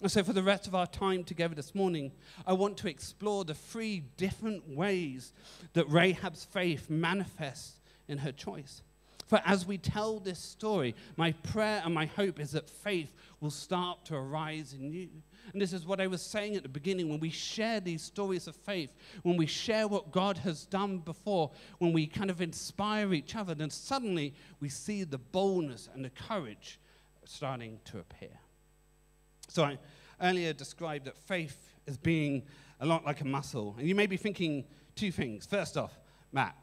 And 0.00 0.10
so, 0.10 0.22
for 0.24 0.32
the 0.32 0.42
rest 0.42 0.66
of 0.66 0.74
our 0.74 0.86
time 0.86 1.22
together 1.22 1.54
this 1.54 1.74
morning, 1.74 2.12
I 2.46 2.54
want 2.54 2.78
to 2.78 2.88
explore 2.88 3.44
the 3.44 3.54
three 3.54 4.04
different 4.16 4.68
ways 4.68 5.34
that 5.74 5.88
Rahab's 5.88 6.46
faith 6.46 6.88
manifests 6.88 7.80
in 8.08 8.18
her 8.18 8.32
choice. 8.32 8.82
For 9.26 9.42
as 9.44 9.66
we 9.66 9.76
tell 9.76 10.20
this 10.20 10.38
story, 10.38 10.94
my 11.16 11.32
prayer 11.32 11.82
and 11.84 11.92
my 11.92 12.06
hope 12.06 12.38
is 12.38 12.52
that 12.52 12.70
faith 12.70 13.10
will 13.40 13.50
start 13.50 14.04
to 14.06 14.14
arise 14.14 14.72
in 14.72 14.92
you. 14.92 15.08
And 15.52 15.60
this 15.60 15.72
is 15.72 15.84
what 15.84 16.00
I 16.00 16.06
was 16.06 16.22
saying 16.22 16.56
at 16.56 16.62
the 16.62 16.68
beginning 16.68 17.08
when 17.08 17.20
we 17.20 17.30
share 17.30 17.80
these 17.80 18.02
stories 18.02 18.46
of 18.46 18.54
faith, 18.54 18.90
when 19.22 19.36
we 19.36 19.46
share 19.46 19.88
what 19.88 20.12
God 20.12 20.38
has 20.38 20.64
done 20.64 20.98
before, 20.98 21.50
when 21.78 21.92
we 21.92 22.06
kind 22.06 22.30
of 22.30 22.40
inspire 22.40 23.12
each 23.14 23.34
other, 23.34 23.54
then 23.54 23.70
suddenly 23.70 24.32
we 24.60 24.68
see 24.68 25.02
the 25.02 25.18
boldness 25.18 25.88
and 25.92 26.04
the 26.04 26.10
courage 26.10 26.78
starting 27.24 27.80
to 27.86 27.98
appear. 27.98 28.38
So 29.48 29.64
I 29.64 29.78
earlier 30.20 30.52
described 30.52 31.06
that 31.06 31.16
faith 31.16 31.74
as 31.88 31.96
being 31.96 32.42
a 32.80 32.86
lot 32.86 33.04
like 33.04 33.20
a 33.20 33.26
muscle. 33.26 33.74
And 33.78 33.88
you 33.88 33.94
may 33.94 34.06
be 34.06 34.16
thinking 34.16 34.64
two 34.94 35.10
things. 35.10 35.46
First 35.46 35.76
off, 35.76 35.98
Matt, 36.32 36.56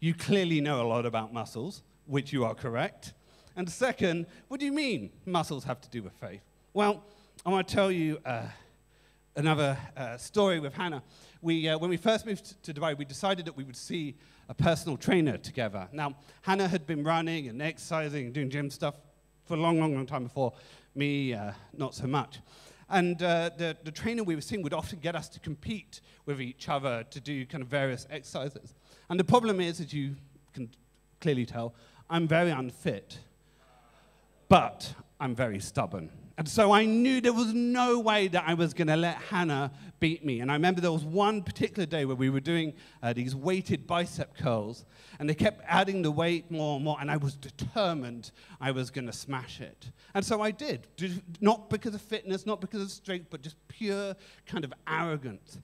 you 0.00 0.14
clearly 0.14 0.60
know 0.60 0.80
a 0.80 0.86
lot 0.86 1.04
about 1.04 1.32
muscles 1.32 1.82
which 2.08 2.32
you 2.32 2.44
are 2.44 2.54
correct. 2.54 3.12
And 3.54 3.68
second, 3.68 4.26
what 4.48 4.60
do 4.60 4.66
you 4.66 4.72
mean 4.72 5.10
muscles 5.26 5.64
have 5.64 5.80
to 5.82 5.90
do 5.90 6.02
with 6.02 6.12
faith? 6.14 6.40
Well, 6.72 7.04
I 7.44 7.50
want 7.50 7.68
to 7.68 7.74
tell 7.74 7.92
you 7.92 8.18
uh, 8.24 8.42
another 9.36 9.78
uh, 9.96 10.16
story 10.16 10.58
with 10.58 10.74
Hannah. 10.74 11.02
We, 11.42 11.68
uh, 11.68 11.78
when 11.78 11.90
we 11.90 11.96
first 11.96 12.26
moved 12.26 12.62
to 12.62 12.74
Dubai, 12.74 12.96
we 12.96 13.04
decided 13.04 13.44
that 13.46 13.56
we 13.56 13.64
would 13.64 13.76
see 13.76 14.16
a 14.48 14.54
personal 14.54 14.96
trainer 14.96 15.36
together. 15.36 15.88
Now, 15.92 16.16
Hannah 16.42 16.68
had 16.68 16.86
been 16.86 17.04
running 17.04 17.48
and 17.48 17.60
exercising 17.60 18.26
and 18.26 18.34
doing 18.34 18.50
gym 18.50 18.70
stuff 18.70 18.94
for 19.44 19.54
a 19.54 19.60
long, 19.60 19.78
long, 19.78 19.94
long 19.94 20.06
time 20.06 20.24
before 20.24 20.52
me, 20.94 21.34
uh, 21.34 21.52
not 21.76 21.94
so 21.94 22.06
much. 22.06 22.40
And 22.90 23.22
uh, 23.22 23.50
the, 23.56 23.76
the 23.84 23.92
trainer 23.92 24.24
we 24.24 24.34
were 24.34 24.40
seeing 24.40 24.62
would 24.62 24.72
often 24.72 24.98
get 24.98 25.14
us 25.14 25.28
to 25.30 25.40
compete 25.40 26.00
with 26.26 26.40
each 26.40 26.68
other 26.68 27.04
to 27.10 27.20
do 27.20 27.44
kind 27.44 27.62
of 27.62 27.68
various 27.68 28.06
exercises. 28.10 28.74
And 29.10 29.20
the 29.20 29.24
problem 29.24 29.60
is, 29.60 29.80
as 29.80 29.92
you 29.92 30.16
can 30.54 30.70
clearly 31.20 31.44
tell, 31.44 31.74
I'm 32.10 32.26
very 32.26 32.50
unfit, 32.50 33.18
but 34.48 34.94
I'm 35.20 35.34
very 35.34 35.60
stubborn. 35.60 36.10
And 36.38 36.48
so 36.48 36.70
I 36.70 36.84
knew 36.84 37.20
there 37.20 37.32
was 37.32 37.52
no 37.52 37.98
way 37.98 38.28
that 38.28 38.44
I 38.46 38.54
was 38.54 38.72
going 38.72 38.86
to 38.86 38.96
let 38.96 39.16
Hannah 39.16 39.72
beat 39.98 40.24
me. 40.24 40.38
And 40.38 40.52
I 40.52 40.54
remember 40.54 40.80
there 40.80 40.92
was 40.92 41.04
one 41.04 41.42
particular 41.42 41.84
day 41.84 42.04
where 42.04 42.14
we 42.14 42.30
were 42.30 42.38
doing 42.38 42.74
uh, 43.02 43.12
these 43.12 43.34
weighted 43.34 43.88
bicep 43.88 44.36
curls, 44.36 44.84
and 45.18 45.28
they 45.28 45.34
kept 45.34 45.64
adding 45.66 46.02
the 46.02 46.12
weight 46.12 46.48
more 46.48 46.76
and 46.76 46.84
more, 46.84 46.96
and 47.00 47.10
I 47.10 47.16
was 47.16 47.34
determined 47.34 48.30
I 48.60 48.70
was 48.70 48.90
going 48.90 49.06
to 49.06 49.12
smash 49.12 49.60
it. 49.60 49.90
And 50.14 50.24
so 50.24 50.40
I 50.40 50.52
did, 50.52 50.86
not 51.40 51.70
because 51.70 51.94
of 51.96 52.02
fitness, 52.02 52.46
not 52.46 52.60
because 52.60 52.82
of 52.82 52.90
strength, 52.92 53.26
but 53.30 53.42
just 53.42 53.56
pure 53.66 54.14
kind 54.46 54.64
of 54.64 54.72
arrogance. 54.86 55.58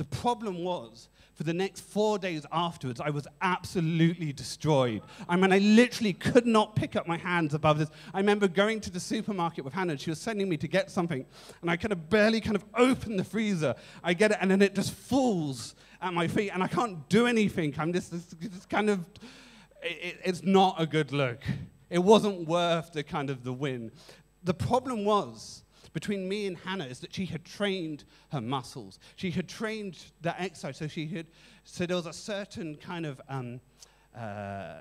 The 0.00 0.06
problem 0.06 0.64
was 0.64 1.10
for 1.34 1.42
the 1.42 1.52
next 1.52 1.82
four 1.82 2.18
days 2.18 2.46
afterwards, 2.50 3.02
I 3.02 3.10
was 3.10 3.28
absolutely 3.42 4.32
destroyed. 4.32 5.02
I 5.28 5.36
mean, 5.36 5.52
I 5.52 5.58
literally 5.58 6.14
could 6.14 6.46
not 6.46 6.74
pick 6.74 6.96
up 6.96 7.06
my 7.06 7.18
hands 7.18 7.52
above 7.52 7.78
this. 7.78 7.90
I 8.14 8.16
remember 8.16 8.48
going 8.48 8.80
to 8.80 8.90
the 8.90 8.98
supermarket 8.98 9.62
with 9.62 9.74
Hannah, 9.74 9.90
and 9.90 10.00
she 10.00 10.08
was 10.08 10.18
sending 10.18 10.48
me 10.48 10.56
to 10.56 10.66
get 10.66 10.90
something, 10.90 11.26
and 11.60 11.70
I 11.70 11.76
kind 11.76 11.92
of 11.92 12.08
barely 12.08 12.40
kind 12.40 12.56
of 12.56 12.64
open 12.74 13.18
the 13.18 13.24
freezer. 13.24 13.74
I 14.02 14.14
get 14.14 14.30
it, 14.30 14.38
and 14.40 14.50
then 14.50 14.62
it 14.62 14.74
just 14.74 14.94
falls 14.94 15.74
at 16.00 16.14
my 16.14 16.26
feet, 16.26 16.48
and 16.54 16.62
I 16.62 16.66
can't 16.66 17.06
do 17.10 17.26
anything. 17.26 17.74
I'm 17.76 17.92
just, 17.92 18.14
just 18.40 18.70
kind 18.70 18.88
of, 18.88 19.00
it, 19.82 20.16
it's 20.24 20.42
not 20.42 20.76
a 20.78 20.86
good 20.86 21.12
look. 21.12 21.42
It 21.90 21.98
wasn't 21.98 22.48
worth 22.48 22.92
the 22.92 23.02
kind 23.02 23.28
of 23.28 23.44
the 23.44 23.52
win. 23.52 23.92
The 24.44 24.54
problem 24.54 25.04
was, 25.04 25.62
between 25.92 26.28
me 26.28 26.46
and 26.46 26.56
Hannah 26.56 26.86
is 26.86 27.00
that 27.00 27.14
she 27.14 27.26
had 27.26 27.44
trained 27.44 28.04
her 28.32 28.40
muscles. 28.40 28.98
She 29.16 29.30
had 29.30 29.48
trained 29.48 29.98
the 30.20 30.40
exercise. 30.40 30.76
So 30.76 30.86
she 30.86 31.06
had, 31.06 31.26
so 31.64 31.86
there 31.86 31.96
was 31.96 32.06
a 32.06 32.12
certain 32.12 32.76
kind 32.76 33.06
of 33.06 33.20
um, 33.28 33.60
uh, 34.16 34.80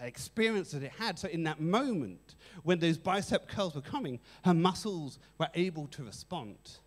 experience 0.00 0.72
that 0.72 0.82
it 0.82 0.92
had. 0.92 1.18
So 1.18 1.28
in 1.28 1.42
that 1.44 1.60
moment, 1.60 2.36
when 2.62 2.78
those 2.78 2.98
bicep 2.98 3.48
curls 3.48 3.74
were 3.74 3.80
coming, 3.80 4.20
her 4.44 4.54
muscles 4.54 5.18
were 5.38 5.48
able 5.54 5.86
to 5.88 6.04
respond. 6.04 6.78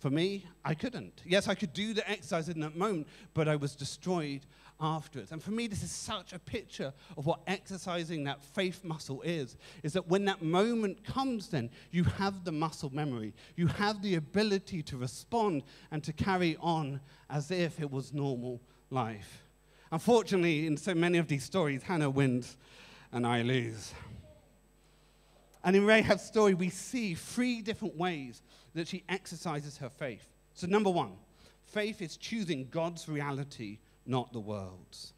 For 0.00 0.08
me, 0.08 0.46
I 0.64 0.72
couldn't. 0.72 1.20
Yes, 1.26 1.46
I 1.46 1.54
could 1.54 1.74
do 1.74 1.92
the 1.92 2.08
exercise 2.10 2.48
in 2.48 2.58
that 2.60 2.74
moment, 2.74 3.06
but 3.34 3.48
I 3.48 3.56
was 3.56 3.76
destroyed 3.76 4.46
afterwards. 4.80 5.30
And 5.30 5.42
for 5.42 5.50
me, 5.50 5.66
this 5.66 5.82
is 5.82 5.90
such 5.90 6.32
a 6.32 6.38
picture 6.38 6.94
of 7.18 7.26
what 7.26 7.40
exercising 7.46 8.24
that 8.24 8.42
faith 8.42 8.82
muscle 8.82 9.20
is. 9.20 9.58
Is 9.82 9.92
that 9.92 10.08
when 10.08 10.24
that 10.24 10.40
moment 10.40 11.04
comes, 11.04 11.48
then 11.48 11.68
you 11.90 12.04
have 12.04 12.44
the 12.44 12.52
muscle 12.52 12.88
memory, 12.94 13.34
you 13.56 13.66
have 13.66 14.00
the 14.00 14.14
ability 14.14 14.82
to 14.84 14.96
respond 14.96 15.64
and 15.90 16.02
to 16.02 16.14
carry 16.14 16.56
on 16.60 17.02
as 17.28 17.50
if 17.50 17.78
it 17.78 17.90
was 17.90 18.14
normal 18.14 18.62
life. 18.88 19.42
Unfortunately, 19.92 20.66
in 20.66 20.78
so 20.78 20.94
many 20.94 21.18
of 21.18 21.28
these 21.28 21.44
stories, 21.44 21.82
Hannah 21.82 22.08
wins 22.08 22.56
and 23.12 23.26
I 23.26 23.42
lose. 23.42 23.92
And 25.62 25.76
in 25.76 25.84
Rahab's 25.84 26.22
story, 26.22 26.54
we 26.54 26.70
see 26.70 27.14
three 27.14 27.60
different 27.60 27.96
ways 27.96 28.40
that 28.74 28.88
she 28.88 29.04
exercises 29.08 29.78
her 29.78 29.88
faith. 29.88 30.26
So, 30.54 30.66
number 30.66 30.90
one, 30.90 31.12
faith 31.64 32.02
is 32.02 32.16
choosing 32.16 32.68
God's 32.70 33.08
reality 33.08 33.78
not 34.06 34.32
the 34.32 34.40
world's. 34.40 35.12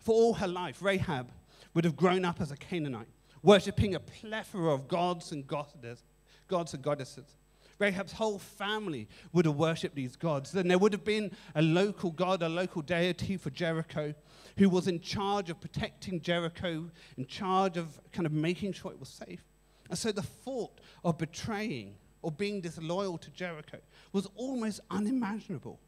For 0.00 0.14
all 0.14 0.34
her 0.34 0.48
life, 0.48 0.80
Rahab 0.80 1.30
would 1.74 1.84
have 1.84 1.96
grown 1.96 2.24
up 2.24 2.40
as 2.40 2.50
a 2.50 2.56
Canaanite, 2.56 3.08
worshipping 3.42 3.94
a 3.94 4.00
plethora 4.00 4.72
of 4.72 4.88
gods 4.88 5.32
and 5.32 5.46
goddesses. 5.46 6.02
Gods 6.48 6.74
and 6.74 6.82
goddesses. 6.82 7.36
Rahab's 7.78 8.12
whole 8.12 8.38
family 8.38 9.08
would 9.32 9.46
have 9.46 9.56
worshipped 9.56 9.94
these 9.94 10.14
gods. 10.14 10.52
Then 10.52 10.68
there 10.68 10.78
would 10.78 10.92
have 10.92 11.04
been 11.04 11.30
a 11.54 11.62
local 11.62 12.10
god, 12.10 12.42
a 12.42 12.48
local 12.48 12.82
deity 12.82 13.36
for 13.36 13.50
Jericho, 13.50 14.14
who 14.58 14.68
was 14.68 14.86
in 14.86 15.00
charge 15.00 15.48
of 15.48 15.60
protecting 15.60 16.20
Jericho, 16.20 16.90
in 17.16 17.26
charge 17.26 17.78
of 17.78 17.98
kind 18.12 18.26
of 18.26 18.32
making 18.32 18.74
sure 18.74 18.92
it 18.92 19.00
was 19.00 19.08
safe. 19.08 19.42
And 19.88 19.98
so 19.98 20.12
the 20.12 20.22
thought 20.22 20.78
of 21.04 21.16
betraying 21.18 21.94
or 22.22 22.30
being 22.30 22.60
disloyal 22.60 23.18
to 23.18 23.30
Jericho 23.30 23.78
was 24.12 24.26
almost 24.34 24.80
unimaginable. 24.90 25.78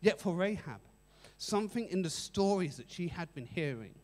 Yet 0.00 0.20
for 0.20 0.34
Rahab, 0.34 0.80
something 1.38 1.86
in 1.88 2.02
the 2.02 2.10
stories 2.10 2.76
that 2.76 2.90
she 2.90 3.08
had 3.08 3.32
been 3.34 3.46
hearing 3.46 3.94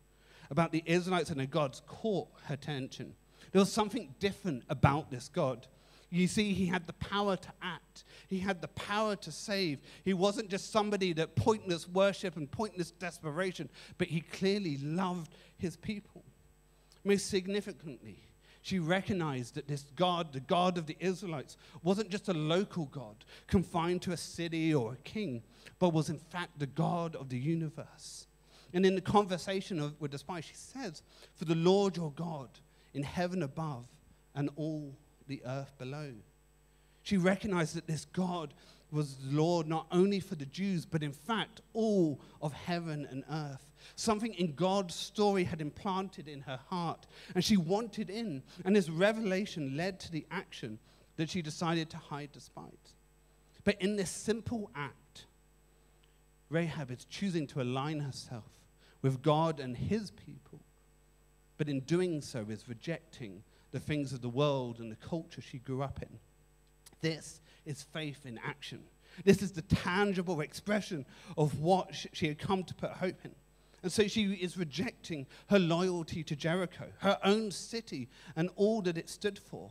about 0.51 0.73
the 0.73 0.83
Israelites 0.87 1.31
and 1.31 1.41
their 1.41 1.47
gods 1.47 1.83
caught 1.87 2.29
her 2.45 2.55
attention. 2.55 3.15
There 3.53 3.61
was 3.61 3.73
something 3.73 4.15
different 4.21 4.65
about 4.69 5.11
this 5.11 5.29
God. 5.29 5.67
You 6.11 6.29
see, 6.29 6.53
he 6.53 6.67
had 6.67 6.87
the 6.87 6.93
power 6.95 7.37
to 7.37 7.49
act. 7.63 8.05
He 8.29 8.39
had 8.39 8.63
the 8.63 8.69
power 8.69 9.17
to 9.17 9.33
save. 9.33 9.81
He 10.05 10.15
wasn't 10.15 10.49
just 10.49 10.71
somebody 10.71 11.13
that 11.15 11.35
pointless 11.35 11.89
worship 11.89 12.37
and 12.37 12.51
pointless 12.51 12.93
desperation, 12.93 13.69
but 13.99 14.09
he 14.09 14.21
clearly 14.21 14.79
loved 14.79 15.35
his 15.59 15.77
people. 15.77 16.25
Most 17.05 17.29
significantly, 17.29 18.26
she 18.67 18.81
recognized 18.81 19.55
that 19.55 19.69
this 19.69 19.85
God, 19.95 20.33
the 20.33 20.41
God 20.41 20.77
of 20.77 20.87
the 20.87 20.97
Israelites, 20.99 21.57
wasn't 21.85 22.11
just 22.11 22.29
a 22.29 22.35
local 22.35 22.87
God 22.87 23.25
confined 23.47 24.03
to 24.03 24.13
a 24.13 24.17
city 24.17 24.75
or 24.75 24.95
a 24.95 25.09
king, 25.09 25.45
but 25.79 25.93
was 25.93 26.11
in 26.11 26.19
fact 26.19 26.59
the 26.59 26.67
God 26.67 27.15
of 27.15 27.29
the 27.29 27.39
universe. 27.39 28.27
And 28.75 28.85
in 28.85 28.97
the 28.97 29.01
conversation 29.01 29.79
of, 29.79 29.95
with 30.01 30.11
the 30.11 30.19
spy, 30.19 30.41
she 30.41 30.55
says, 30.55 31.03
For 31.37 31.45
the 31.45 31.55
Lord 31.55 31.97
your 31.97 32.11
God 32.11 32.49
in 32.93 33.05
heaven 33.05 33.45
above 33.45 33.87
and 34.35 34.51
all 34.57 34.97
the 35.29 35.43
earth 35.47 35.73
below. 35.79 36.11
She 37.05 37.19
recognized 37.19 37.77
that 37.77 37.87
this 37.87 38.05
God 38.07 38.53
was 38.91 39.15
the 39.15 39.37
Lord 39.37 39.69
not 39.69 39.87
only 39.93 40.19
for 40.19 40.35
the 40.35 40.45
Jews, 40.45 40.85
but 40.85 41.05
in 41.05 41.13
fact 41.13 41.61
all 41.73 42.21
of 42.43 42.53
heaven 42.53 43.07
and 43.09 43.23
earth. 43.31 43.66
Something 43.95 44.35
in 44.35 44.55
God's 44.55 44.95
story 44.95 45.45
had 45.45 45.61
implanted 45.61 46.29
in 46.29 46.43
her 46.43 46.61
heart, 46.69 47.07
and 47.35 47.45
she 47.45 47.57
wanted 47.57 48.11
in. 48.11 48.43
And 48.65 48.75
this 48.75 48.89
revelation 48.89 49.77
led 49.77 50.01
to 50.01 50.13
the 50.13 50.27
action 50.31 50.79
that 51.17 51.31
she 51.31 51.43
decided 51.43 51.91
to 51.91 51.97
hide 51.97 52.31
despite. 52.33 52.93
But 53.65 53.81
in 53.81 53.97
this 53.97 54.11
simple 54.11 54.71
act, 54.75 55.27
Rahab 56.49 56.91
is 56.91 57.05
choosing 57.07 57.47
to 57.49 57.63
align 57.63 58.01
herself 58.01 58.45
with 59.03 59.23
God 59.23 59.61
and 59.61 59.77
his 59.77 60.11
people, 60.11 60.61
but 61.59 61.69
in 61.69 61.81
doing 61.81 62.21
so 62.21 62.47
is 62.49 62.69
rejecting 62.69 63.43
the 63.73 63.81
things 63.81 64.13
of 64.13 64.21
the 64.21 64.29
world 64.29 64.79
and 64.79 64.91
the 64.91 64.97
culture 64.97 65.41
she 65.41 65.59
grew 65.59 65.83
up 65.83 66.01
in. 66.03 66.19
This 67.01 67.41
is 67.65 67.83
faith 67.83 68.25
in 68.25 68.39
action. 68.39 68.81
This 69.25 69.43
is 69.43 69.53
the 69.53 69.63
tangible 69.63 70.41
expression 70.41 71.07
of 71.37 71.59
what 71.59 71.95
she 72.13 72.29
had 72.29 72.39
come 72.39 72.65
to 72.65 72.75
put 72.75 72.91
hope 72.93 73.25
in. 73.25 73.35
And 73.87 73.93
so 73.93 74.09
she 74.09 74.33
is 74.33 74.59
rejecting 74.59 75.29
her 75.49 75.61
loyalty 75.61 76.25
to 76.25 76.35
Jericho, 76.35 76.87
her 76.99 77.21
own 77.23 77.53
city, 77.53 78.09
and 78.35 78.51
all 78.57 78.83
that 78.83 78.99
it 78.99 79.09
stood 79.09 79.39
for. 79.39 79.71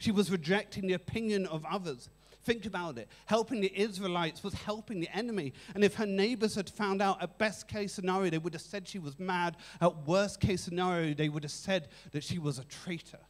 She 0.00 0.10
was 0.10 0.28
rejecting 0.28 0.88
the 0.88 0.94
opinion 0.94 1.46
of 1.46 1.64
others. 1.64 2.08
Think 2.42 2.66
about 2.66 2.98
it. 2.98 3.06
Helping 3.26 3.60
the 3.60 3.72
Israelites 3.72 4.42
was 4.42 4.54
helping 4.54 4.98
the 4.98 5.08
enemy. 5.16 5.52
And 5.76 5.84
if 5.84 5.94
her 5.94 6.04
neighbors 6.04 6.56
had 6.56 6.68
found 6.68 7.00
out, 7.00 7.22
at 7.22 7.38
best 7.38 7.68
case 7.68 7.92
scenario, 7.92 8.28
they 8.28 8.38
would 8.38 8.54
have 8.54 8.60
said 8.60 8.88
she 8.88 8.98
was 8.98 9.20
mad. 9.20 9.56
At 9.80 10.04
worst 10.04 10.40
case 10.40 10.60
scenario, 10.60 11.14
they 11.14 11.28
would 11.28 11.44
have 11.44 11.52
said 11.52 11.86
that 12.10 12.24
she 12.24 12.40
was 12.40 12.58
a 12.58 12.64
traitor. 12.64 13.20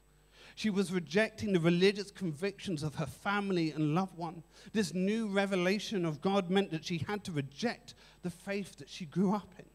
She 0.55 0.71
was 0.71 0.91
rejecting 0.91 1.53
the 1.53 1.61
religious 1.61 2.11
convictions 2.11 2.83
of 2.83 2.95
her 2.95 3.05
family 3.05 3.73
and 3.73 3.95
loved 3.95 4.17
one. 4.17 4.43
This 4.73 4.95
new 4.95 5.27
revelation 5.27 6.07
of 6.07 6.23
God 6.23 6.49
meant 6.49 6.71
that 6.71 6.87
she 6.87 7.05
had 7.07 7.25
to 7.25 7.33
reject 7.33 7.95
the 8.23 8.31
faith 8.31 8.77
that 8.77 8.89
she 8.89 9.05
grew 9.05 9.35
up 9.35 9.53
in. 9.59 9.67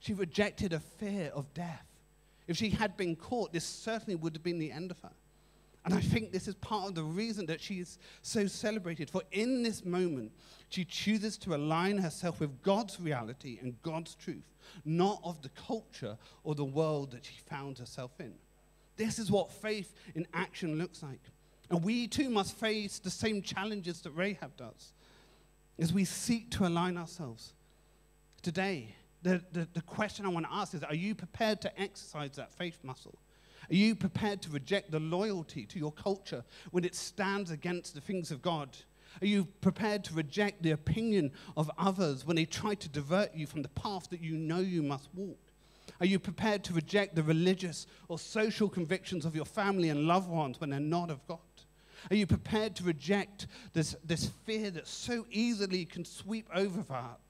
She 0.00 0.12
rejected 0.12 0.72
a 0.72 0.80
fear 0.80 1.30
of 1.34 1.52
death. 1.54 1.86
If 2.46 2.56
she 2.56 2.70
had 2.70 2.96
been 2.96 3.16
caught, 3.16 3.52
this 3.52 3.64
certainly 3.64 4.14
would 4.14 4.34
have 4.34 4.42
been 4.42 4.58
the 4.58 4.70
end 4.70 4.90
of 4.90 5.00
her. 5.00 5.12
And 5.84 5.94
I 5.94 6.00
think 6.00 6.32
this 6.32 6.48
is 6.48 6.54
part 6.56 6.88
of 6.88 6.94
the 6.96 7.04
reason 7.04 7.46
that 7.46 7.60
she 7.60 7.74
is 7.74 7.98
so 8.20 8.48
celebrated. 8.48 9.08
For 9.08 9.22
in 9.30 9.62
this 9.62 9.84
moment, 9.84 10.32
she 10.68 10.84
chooses 10.84 11.38
to 11.38 11.54
align 11.54 11.98
herself 11.98 12.40
with 12.40 12.60
God's 12.62 13.00
reality 13.00 13.58
and 13.62 13.80
God's 13.82 14.16
truth, 14.16 14.52
not 14.84 15.20
of 15.22 15.42
the 15.42 15.48
culture 15.50 16.18
or 16.42 16.56
the 16.56 16.64
world 16.64 17.12
that 17.12 17.24
she 17.24 17.38
found 17.48 17.78
herself 17.78 18.10
in. 18.18 18.34
This 18.96 19.20
is 19.20 19.30
what 19.30 19.52
faith 19.52 19.94
in 20.16 20.26
action 20.34 20.76
looks 20.76 21.04
like. 21.04 21.20
And 21.70 21.84
we 21.84 22.08
too 22.08 22.30
must 22.30 22.56
face 22.56 22.98
the 22.98 23.10
same 23.10 23.40
challenges 23.42 24.00
that 24.02 24.10
Rahab 24.10 24.56
does 24.56 24.92
as 25.78 25.92
we 25.92 26.04
seek 26.04 26.50
to 26.52 26.66
align 26.66 26.96
ourselves. 26.96 27.52
Today, 28.42 28.94
the, 29.26 29.42
the, 29.52 29.68
the 29.74 29.82
question 29.82 30.24
I 30.24 30.28
want 30.28 30.46
to 30.46 30.52
ask 30.52 30.72
is 30.74 30.82
Are 30.84 30.94
you 30.94 31.14
prepared 31.14 31.60
to 31.62 31.80
exercise 31.80 32.36
that 32.36 32.52
faith 32.52 32.78
muscle? 32.82 33.18
Are 33.68 33.74
you 33.74 33.96
prepared 33.96 34.42
to 34.42 34.50
reject 34.50 34.92
the 34.92 35.00
loyalty 35.00 35.66
to 35.66 35.78
your 35.78 35.90
culture 35.90 36.44
when 36.70 36.84
it 36.84 36.94
stands 36.94 37.50
against 37.50 37.94
the 37.94 38.00
things 38.00 38.30
of 38.30 38.40
God? 38.40 38.76
Are 39.20 39.26
you 39.26 39.46
prepared 39.60 40.04
to 40.04 40.14
reject 40.14 40.62
the 40.62 40.70
opinion 40.70 41.32
of 41.56 41.70
others 41.76 42.24
when 42.24 42.36
they 42.36 42.44
try 42.44 42.74
to 42.76 42.88
divert 42.88 43.34
you 43.34 43.46
from 43.46 43.62
the 43.62 43.68
path 43.70 44.08
that 44.10 44.20
you 44.20 44.36
know 44.36 44.60
you 44.60 44.82
must 44.82 45.08
walk? 45.14 45.38
Are 45.98 46.06
you 46.06 46.18
prepared 46.18 46.62
to 46.64 46.74
reject 46.74 47.16
the 47.16 47.22
religious 47.22 47.86
or 48.08 48.18
social 48.18 48.68
convictions 48.68 49.24
of 49.24 49.34
your 49.34 49.46
family 49.46 49.88
and 49.88 50.06
loved 50.06 50.28
ones 50.28 50.60
when 50.60 50.70
they're 50.70 50.78
not 50.78 51.10
of 51.10 51.26
God? 51.26 51.38
Are 52.10 52.16
you 52.16 52.26
prepared 52.26 52.76
to 52.76 52.84
reject 52.84 53.46
this, 53.72 53.96
this 54.04 54.26
fear 54.44 54.70
that 54.70 54.86
so 54.86 55.26
easily 55.30 55.84
can 55.86 56.04
sweep 56.04 56.46
over, 56.54 56.84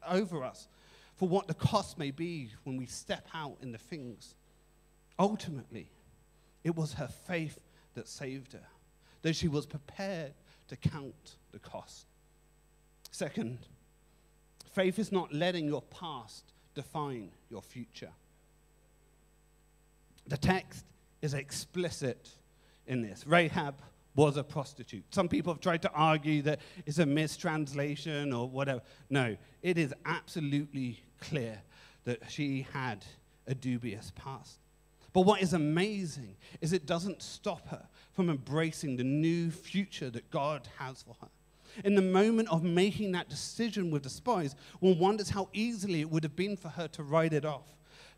over 0.06 0.44
us 0.44 0.68
for 1.16 1.28
what 1.28 1.48
the 1.48 1.54
cost 1.54 1.98
may 1.98 2.10
be 2.10 2.50
when 2.64 2.76
we 2.76 2.86
step 2.86 3.26
out 3.34 3.56
in 3.62 3.72
the 3.72 3.78
things? 3.78 4.34
Ultimately, 5.18 5.90
it 6.62 6.76
was 6.76 6.94
her 6.94 7.08
faith 7.08 7.58
that 7.94 8.08
saved 8.08 8.52
her, 8.52 8.66
though 9.22 9.32
she 9.32 9.48
was 9.48 9.66
prepared 9.66 10.34
to 10.68 10.76
count 10.76 11.36
the 11.52 11.58
cost. 11.58 12.06
Second, 13.10 13.58
faith 14.72 14.98
is 14.98 15.10
not 15.10 15.32
letting 15.32 15.66
your 15.66 15.82
past 15.82 16.52
define 16.74 17.30
your 17.50 17.62
future. 17.62 18.10
The 20.26 20.36
text 20.36 20.84
is 21.22 21.32
explicit 21.32 22.28
in 22.86 23.00
this. 23.00 23.26
Rahab 23.26 23.76
was 24.16 24.36
a 24.36 24.42
prostitute. 24.42 25.04
Some 25.14 25.28
people 25.28 25.52
have 25.52 25.60
tried 25.60 25.82
to 25.82 25.90
argue 25.92 26.42
that 26.42 26.60
it's 26.86 26.98
a 26.98 27.06
mistranslation 27.06 28.32
or 28.32 28.48
whatever. 28.48 28.80
No, 29.10 29.36
it 29.62 29.78
is 29.78 29.94
absolutely 30.06 31.02
clear 31.20 31.60
that 32.04 32.22
she 32.28 32.66
had 32.72 33.04
a 33.46 33.54
dubious 33.54 34.12
past. 34.16 34.58
But 35.12 35.22
what 35.22 35.40
is 35.42 35.52
amazing 35.52 36.36
is 36.60 36.72
it 36.72 36.86
doesn't 36.86 37.22
stop 37.22 37.68
her 37.68 37.86
from 38.12 38.30
embracing 38.30 38.96
the 38.96 39.04
new 39.04 39.50
future 39.50 40.10
that 40.10 40.30
God 40.30 40.68
has 40.78 41.02
for 41.02 41.16
her. 41.20 41.28
In 41.84 41.94
the 41.94 42.02
moment 42.02 42.48
of 42.48 42.62
making 42.62 43.12
that 43.12 43.28
decision 43.28 43.90
with 43.90 44.02
the 44.02 44.08
spies, 44.08 44.56
one 44.80 44.98
wonders 44.98 45.28
how 45.30 45.48
easily 45.52 46.00
it 46.00 46.10
would 46.10 46.22
have 46.22 46.36
been 46.36 46.56
for 46.56 46.68
her 46.68 46.88
to 46.88 47.02
write 47.02 47.34
it 47.34 47.44
off 47.44 47.76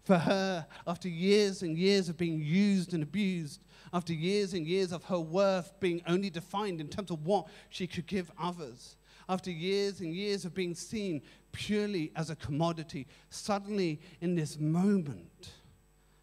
for 0.09 0.19
her, 0.19 0.67
after 0.87 1.09
years 1.09 1.63
and 1.63 1.77
years 1.77 2.09
of 2.09 2.17
being 2.17 2.41
used 2.41 2.95
and 2.95 3.03
abused, 3.03 3.61
after 3.93 4.13
years 4.13 4.55
and 4.55 4.67
years 4.67 4.93
of 4.93 5.05
her 5.05 5.19
worth 5.19 5.79
being 5.81 6.03
only 6.07 6.31
defined 6.31 6.81
in 6.81 6.89
terms 6.89 7.11
of 7.11 7.25
what 7.25 7.47
she 7.71 7.87
could 7.87 8.07
give 8.07 8.31
others, 8.39 8.97
after 9.29 9.51
years 9.51 10.01
and 10.01 10.15
years 10.15 10.45
of 10.45 10.55
being 10.55 10.75
seen 10.75 11.23
purely 11.53 12.13
as 12.17 12.31
a 12.31 12.37
commodity, 12.37 13.07
suddenly 13.31 14.01
in 14.21 14.35
this 14.35 14.59
moment, 14.59 15.53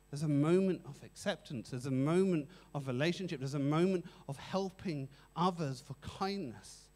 there's 0.09 0.23
a 0.23 0.27
moment 0.27 0.81
of 0.85 0.95
acceptance, 1.03 1.69
there's 1.69 1.85
a 1.85 1.91
moment 1.91 2.47
of 2.73 2.87
relationship, 2.87 3.39
there's 3.39 3.53
a 3.53 3.59
moment 3.59 4.05
of 4.27 4.37
helping 4.37 5.07
others 5.35 5.83
for 5.85 5.95
kindness. 6.17 6.89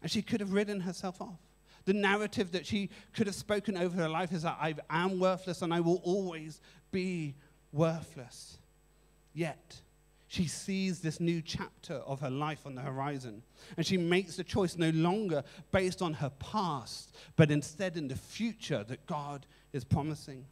And 0.00 0.10
she 0.10 0.22
could 0.22 0.40
have 0.40 0.52
ridden 0.52 0.80
herself 0.80 1.20
off. 1.20 1.38
The 1.84 1.92
narrative 1.92 2.52
that 2.52 2.66
she 2.66 2.90
could 3.12 3.26
have 3.26 3.36
spoken 3.36 3.76
over 3.76 3.96
her 3.96 4.08
life 4.08 4.32
is 4.32 4.42
that 4.42 4.56
I 4.60 4.74
am 4.88 5.18
worthless 5.18 5.62
and 5.62 5.74
I 5.74 5.80
will 5.80 6.00
always 6.04 6.60
be 6.90 7.34
worthless. 7.72 8.58
Yet, 9.34 9.80
she 10.32 10.46
sees 10.46 11.00
this 11.00 11.20
new 11.20 11.42
chapter 11.42 11.96
of 12.06 12.20
her 12.20 12.30
life 12.30 12.64
on 12.64 12.74
the 12.74 12.80
horizon. 12.80 13.42
And 13.76 13.84
she 13.84 13.98
makes 13.98 14.36
the 14.36 14.42
choice 14.42 14.78
no 14.78 14.88
longer 14.88 15.44
based 15.72 16.00
on 16.00 16.14
her 16.14 16.30
past, 16.38 17.14
but 17.36 17.50
instead 17.50 17.98
in 17.98 18.08
the 18.08 18.16
future 18.16 18.82
that 18.84 19.04
God 19.04 19.44
is 19.74 19.84
promising. 19.84 20.46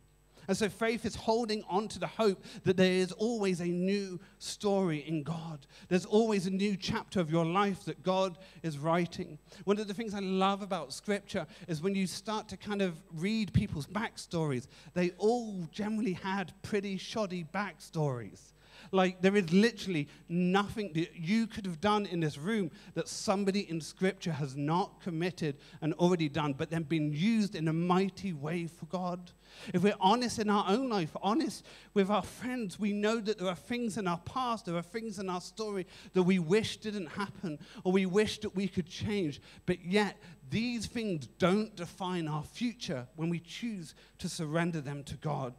And 0.49 0.55
so 0.55 0.69
faith 0.69 1.07
is 1.07 1.15
holding 1.15 1.65
on 1.67 1.89
to 1.89 1.99
the 1.99 2.07
hope 2.07 2.45
that 2.65 2.77
there 2.77 2.93
is 2.93 3.13
always 3.13 3.61
a 3.61 3.67
new 3.67 4.21
story 4.39 4.99
in 4.99 5.23
God. 5.23 5.67
There's 5.89 6.05
always 6.05 6.47
a 6.47 6.51
new 6.51 6.77
chapter 6.77 7.19
of 7.19 7.31
your 7.31 7.47
life 7.47 7.87
that 7.87 8.03
God 8.03 8.37
is 8.63 8.77
writing. 8.77 9.39
One 9.65 9.79
of 9.79 9.89
the 9.89 9.95
things 9.95 10.13
I 10.13 10.21
love 10.21 10.61
about 10.61 10.93
scripture 10.93 11.47
is 11.69 11.81
when 11.81 11.95
you 11.95 12.07
start 12.07 12.49
to 12.49 12.59
kind 12.59 12.83
of 12.83 13.01
read 13.15 13.55
people's 13.55 13.87
backstories, 13.87 14.67
they 14.93 15.13
all 15.17 15.67
generally 15.73 16.13
had 16.13 16.53
pretty 16.61 16.99
shoddy 16.99 17.47
backstories. 17.55 18.53
Like, 18.93 19.23
there 19.23 19.37
is 19.37 19.53
literally 19.53 20.09
nothing 20.29 20.93
that 20.95 21.15
you 21.15 21.47
could 21.47 21.65
have 21.65 21.81
done 21.81 22.07
in 22.07 22.21
this 22.21 22.37
room 22.37 22.71
that 22.95 23.09
somebody 23.09 23.69
in 23.71 23.81
Scripture 23.81 24.33
has 24.33 24.57
not 24.57 25.01
committed 25.01 25.57
and 25.81 25.95
already 25.95 26.29
done, 26.29 26.55
but 26.55 26.71
then 26.71 26.83
been 26.83 27.13
used 27.13 27.55
in 27.55 27.69
a 27.69 27.73
mighty 27.73 28.33
way 28.33 28.67
for 28.67 28.87
God. 28.87 29.31
If 29.73 29.83
we're 29.83 29.95
honest 30.01 30.39
in 30.39 30.51
our 30.51 30.65
own 30.69 30.89
life, 30.89 31.17
honest 31.23 31.65
with 31.95 32.11
our 32.11 32.23
friends, 32.23 32.81
we 32.81 32.93
know 32.93 33.21
that 33.21 33.39
there 33.39 33.49
are 33.49 33.55
things 33.55 33.97
in 33.97 34.09
our 34.09 34.19
past, 34.19 34.67
there 34.67 34.77
are 34.77 34.83
things 34.83 35.19
in 35.19 35.29
our 35.29 35.41
story 35.41 35.87
that 36.13 36.23
we 36.23 36.39
wish 36.39 36.79
didn't 36.79 37.07
happen 37.07 37.59
or 37.85 37.93
we 37.93 38.07
wish 38.07 38.39
that 38.41 38.57
we 38.57 38.67
could 38.67 38.89
change. 38.89 39.41
But 39.67 39.85
yet, 39.85 40.17
these 40.49 40.87
things 40.87 41.29
don't 41.39 41.75
define 41.77 42.27
our 42.27 42.43
future 42.43 43.07
when 43.15 43.31
we 43.31 43.39
choose 43.39 43.95
to 44.19 44.29
surrender 44.29 44.81
them 44.81 45.05
to 45.05 45.17
God. 45.17 45.55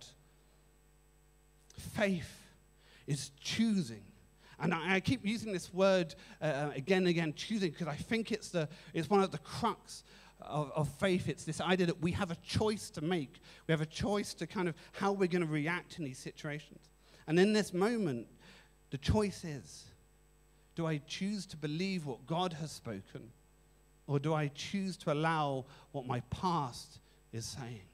Faith 1.78 2.41
is 3.12 3.32
choosing. 3.41 4.04
And 4.58 4.74
I, 4.74 4.95
I 4.95 5.00
keep 5.02 5.26
using 5.26 5.52
this 5.52 5.74
word 5.74 6.15
uh, 6.41 6.69
again 6.74 7.00
and 7.00 7.08
again, 7.08 7.34
choosing, 7.36 7.71
because 7.71 7.88
I 7.88 7.95
think 7.95 8.32
it's, 8.32 8.50
the, 8.50 8.69
it's 8.93 9.10
one 9.10 9.21
of 9.21 9.32
the 9.32 9.38
crux 9.39 10.04
of, 10.39 10.71
of, 10.74 10.88
faith. 10.88 11.28
It's 11.28 11.43
this 11.43 11.60
idea 11.60 11.88
that 11.88 12.02
we 12.02 12.13
have 12.13 12.32
a 12.32 12.38
choice 12.38 12.89
to 12.91 13.02
make. 13.02 13.41
We 13.67 13.74
have 13.74 13.82
a 13.82 13.86
choice 13.86 14.34
to 14.36 14.47
kind 14.47 14.69
of 14.69 14.76
how 14.93 15.12
we're 15.12 15.28
going 15.28 15.45
to 15.45 15.52
react 15.52 16.00
in 16.00 16.06
these 16.06 16.19
situations. 16.19 16.89
And 17.28 17.38
in 17.38 17.52
this 17.52 17.74
moment, 17.74 18.28
the 18.91 18.97
choice 18.97 19.43
is 19.43 19.86
do 20.74 20.88
I 20.88 21.02
choose 21.06 21.45
to 21.47 21.58
believe 21.58 22.06
what 22.06 22.26
God 22.26 22.54
has 22.54 22.71
spoken, 22.71 23.30
or 24.08 24.19
do 24.19 24.34
I 24.34 24.47
choose 24.56 24.95
to 24.97 25.12
allow 25.12 25.65
what 25.91 26.08
my 26.08 26.21
past 26.30 27.00
is 27.34 27.45
saying? 27.45 27.91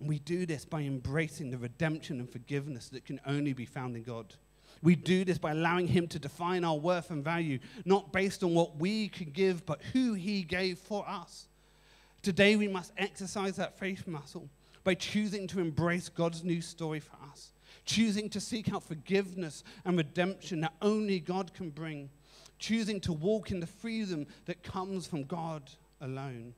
We 0.00 0.18
do 0.18 0.44
this 0.44 0.64
by 0.64 0.82
embracing 0.82 1.50
the 1.50 1.58
redemption 1.58 2.18
and 2.20 2.30
forgiveness 2.30 2.88
that 2.88 3.04
can 3.04 3.20
only 3.26 3.52
be 3.52 3.64
found 3.64 3.96
in 3.96 4.02
God. 4.02 4.34
We 4.82 4.96
do 4.96 5.24
this 5.24 5.38
by 5.38 5.52
allowing 5.52 5.88
Him 5.88 6.08
to 6.08 6.18
define 6.18 6.64
our 6.64 6.76
worth 6.76 7.10
and 7.10 7.24
value, 7.24 7.58
not 7.84 8.12
based 8.12 8.42
on 8.42 8.54
what 8.54 8.76
we 8.76 9.08
can 9.08 9.30
give, 9.30 9.64
but 9.64 9.80
who 9.92 10.14
He 10.14 10.42
gave 10.42 10.78
for 10.78 11.08
us. 11.08 11.46
Today, 12.22 12.56
we 12.56 12.68
must 12.68 12.92
exercise 12.98 13.56
that 13.56 13.78
faith 13.78 14.06
muscle 14.06 14.48
by 14.82 14.94
choosing 14.94 15.46
to 15.48 15.60
embrace 15.60 16.08
God's 16.08 16.44
new 16.44 16.60
story 16.60 17.00
for 17.00 17.16
us, 17.30 17.52
choosing 17.86 18.28
to 18.30 18.40
seek 18.40 18.72
out 18.72 18.82
forgiveness 18.82 19.64
and 19.84 19.96
redemption 19.96 20.60
that 20.60 20.74
only 20.82 21.20
God 21.20 21.54
can 21.54 21.70
bring, 21.70 22.10
choosing 22.58 23.00
to 23.00 23.12
walk 23.12 23.50
in 23.50 23.60
the 23.60 23.66
freedom 23.66 24.26
that 24.44 24.62
comes 24.62 25.06
from 25.06 25.24
God 25.24 25.70
alone. 26.00 26.54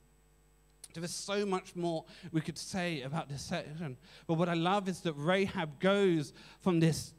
There 0.97 1.05
is 1.05 1.13
so 1.13 1.45
much 1.45 1.75
more 1.75 2.05
we 2.31 2.41
could 2.41 2.57
say 2.57 3.03
about 3.03 3.29
this 3.29 3.43
section. 3.43 3.97
But 4.25 4.33
what 4.33 4.49
I 4.49 4.55
love 4.55 4.89
is 4.89 5.01
that 5.01 5.13
Rahab 5.13 5.79
goes 5.79 6.33
from 6.61 6.79
this 6.79 7.13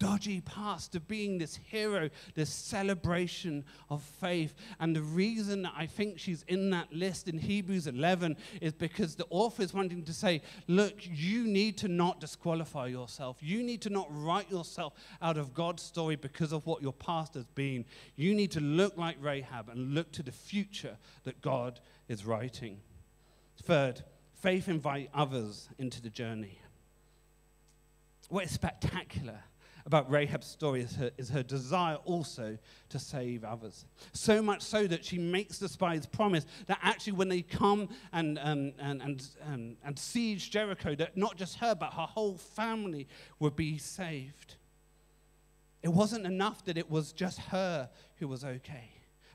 dodgy 0.00 0.40
past 0.40 0.90
to 0.92 0.98
being 0.98 1.38
this 1.38 1.54
hero, 1.54 2.10
this 2.34 2.50
celebration 2.50 3.64
of 3.90 4.02
faith. 4.02 4.54
And 4.80 4.96
the 4.96 5.02
reason 5.02 5.62
that 5.62 5.72
I 5.76 5.86
think 5.86 6.18
she's 6.18 6.42
in 6.48 6.70
that 6.70 6.92
list 6.92 7.28
in 7.28 7.38
Hebrews 7.38 7.86
11 7.86 8.36
is 8.60 8.72
because 8.72 9.14
the 9.14 9.26
author 9.30 9.62
is 9.62 9.72
wanting 9.72 10.02
to 10.02 10.12
say, 10.12 10.42
look, 10.66 10.94
you 11.00 11.46
need 11.46 11.78
to 11.78 11.86
not 11.88 12.18
disqualify 12.18 12.88
yourself. 12.88 13.36
You 13.40 13.62
need 13.62 13.82
to 13.82 13.90
not 13.90 14.08
write 14.10 14.50
yourself 14.50 14.94
out 15.22 15.38
of 15.38 15.54
God's 15.54 15.84
story 15.84 16.16
because 16.16 16.52
of 16.52 16.66
what 16.66 16.82
your 16.82 16.92
past 16.92 17.34
has 17.34 17.46
been. 17.46 17.84
You 18.16 18.34
need 18.34 18.50
to 18.50 18.60
look 18.60 18.96
like 18.96 19.16
Rahab 19.20 19.68
and 19.68 19.94
look 19.94 20.10
to 20.12 20.24
the 20.24 20.32
future 20.32 20.96
that 21.22 21.40
God 21.40 21.78
is 22.08 22.24
writing. 22.24 22.80
Third, 23.62 24.02
faith 24.34 24.68
invite 24.68 25.10
others 25.14 25.68
into 25.78 26.02
the 26.02 26.10
journey. 26.10 26.58
What 28.28 28.44
is 28.44 28.50
spectacular 28.50 29.40
about 29.86 30.10
Rahab's 30.10 30.46
story 30.46 30.80
is 30.80 30.96
her, 30.96 31.10
is 31.18 31.28
her 31.28 31.42
desire 31.42 31.96
also 32.04 32.56
to 32.88 32.98
save 32.98 33.44
others. 33.44 33.84
So 34.12 34.40
much 34.40 34.62
so 34.62 34.86
that 34.86 35.04
she 35.04 35.18
makes 35.18 35.58
the 35.58 35.68
spies 35.68 36.06
promise 36.06 36.46
that 36.66 36.78
actually, 36.82 37.12
when 37.14 37.28
they 37.28 37.42
come 37.42 37.88
and, 38.12 38.38
um, 38.38 38.72
and, 38.78 39.02
and, 39.02 39.28
um, 39.46 39.76
and 39.84 39.98
siege 39.98 40.50
Jericho, 40.50 40.94
that 40.94 41.16
not 41.16 41.36
just 41.36 41.58
her, 41.58 41.74
but 41.74 41.92
her 41.92 42.06
whole 42.06 42.38
family 42.38 43.06
would 43.40 43.56
be 43.56 43.76
saved. 43.76 44.56
It 45.82 45.92
wasn't 45.92 46.24
enough 46.24 46.64
that 46.64 46.78
it 46.78 46.90
was 46.90 47.12
just 47.12 47.38
her 47.38 47.90
who 48.16 48.26
was 48.26 48.42
okay, 48.42 48.90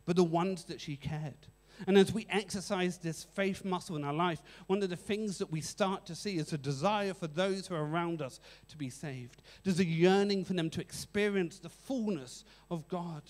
but 0.05 0.15
the 0.15 0.23
ones 0.23 0.63
that 0.63 0.81
she 0.81 0.95
cared. 0.95 1.47
And 1.87 1.97
as 1.97 2.11
we 2.11 2.27
exercise 2.29 2.97
this 2.97 3.23
faith 3.23 3.63
muscle 3.63 3.95
in 3.95 4.03
our 4.03 4.13
life, 4.13 4.41
one 4.67 4.83
of 4.83 4.89
the 4.89 4.95
things 4.95 5.37
that 5.37 5.51
we 5.51 5.61
start 5.61 6.05
to 6.07 6.15
see 6.15 6.37
is 6.37 6.51
a 6.53 6.57
desire 6.57 7.13
for 7.13 7.27
those 7.27 7.67
who 7.67 7.75
are 7.75 7.85
around 7.85 8.21
us 8.21 8.39
to 8.69 8.77
be 8.77 8.89
saved. 8.89 9.41
There's 9.63 9.79
a 9.79 9.85
yearning 9.85 10.45
for 10.45 10.53
them 10.53 10.69
to 10.71 10.81
experience 10.81 11.59
the 11.59 11.69
fullness 11.69 12.43
of 12.69 12.87
God. 12.87 13.23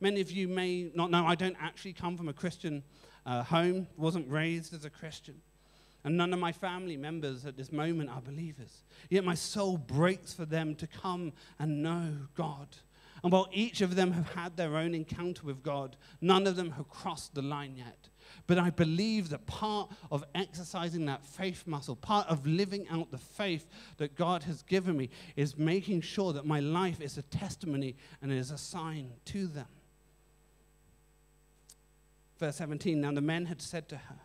Many 0.00 0.20
of 0.20 0.30
you 0.30 0.48
may 0.48 0.90
not 0.94 1.10
know, 1.10 1.24
I 1.26 1.34
don't 1.34 1.56
actually 1.60 1.94
come 1.94 2.16
from 2.16 2.28
a 2.28 2.32
Christian 2.32 2.82
uh, 3.24 3.42
home, 3.42 3.86
wasn't 3.96 4.30
raised 4.30 4.74
as 4.74 4.84
a 4.84 4.90
Christian. 4.90 5.40
And 6.04 6.16
none 6.16 6.32
of 6.32 6.38
my 6.38 6.52
family 6.52 6.96
members 6.96 7.44
at 7.46 7.56
this 7.56 7.72
moment 7.72 8.10
are 8.10 8.20
believers. 8.20 8.84
Yet 9.10 9.24
my 9.24 9.34
soul 9.34 9.76
breaks 9.76 10.32
for 10.32 10.44
them 10.44 10.76
to 10.76 10.86
come 10.86 11.32
and 11.58 11.82
know 11.82 12.12
God. 12.36 12.68
And 13.22 13.32
while 13.32 13.48
each 13.52 13.80
of 13.80 13.96
them 13.96 14.12
have 14.12 14.32
had 14.34 14.56
their 14.56 14.76
own 14.76 14.94
encounter 14.94 15.42
with 15.44 15.62
God, 15.62 15.96
none 16.20 16.46
of 16.46 16.56
them 16.56 16.72
have 16.72 16.88
crossed 16.88 17.34
the 17.34 17.42
line 17.42 17.76
yet. 17.76 18.08
But 18.46 18.58
I 18.58 18.70
believe 18.70 19.30
that 19.30 19.46
part 19.46 19.90
of 20.10 20.24
exercising 20.34 21.06
that 21.06 21.24
faith 21.24 21.64
muscle, 21.66 21.96
part 21.96 22.28
of 22.28 22.46
living 22.46 22.86
out 22.88 23.10
the 23.10 23.18
faith 23.18 23.66
that 23.96 24.14
God 24.14 24.42
has 24.44 24.62
given 24.62 24.96
me, 24.96 25.10
is 25.34 25.56
making 25.56 26.02
sure 26.02 26.32
that 26.32 26.46
my 26.46 26.60
life 26.60 27.00
is 27.00 27.18
a 27.18 27.22
testimony 27.22 27.96
and 28.22 28.30
is 28.30 28.50
a 28.50 28.58
sign 28.58 29.12
to 29.26 29.46
them. 29.46 29.66
Verse 32.38 32.56
17 32.56 33.00
Now 33.00 33.12
the 33.12 33.20
men 33.20 33.46
had 33.46 33.62
said 33.62 33.88
to 33.88 33.96
her, 33.96 34.20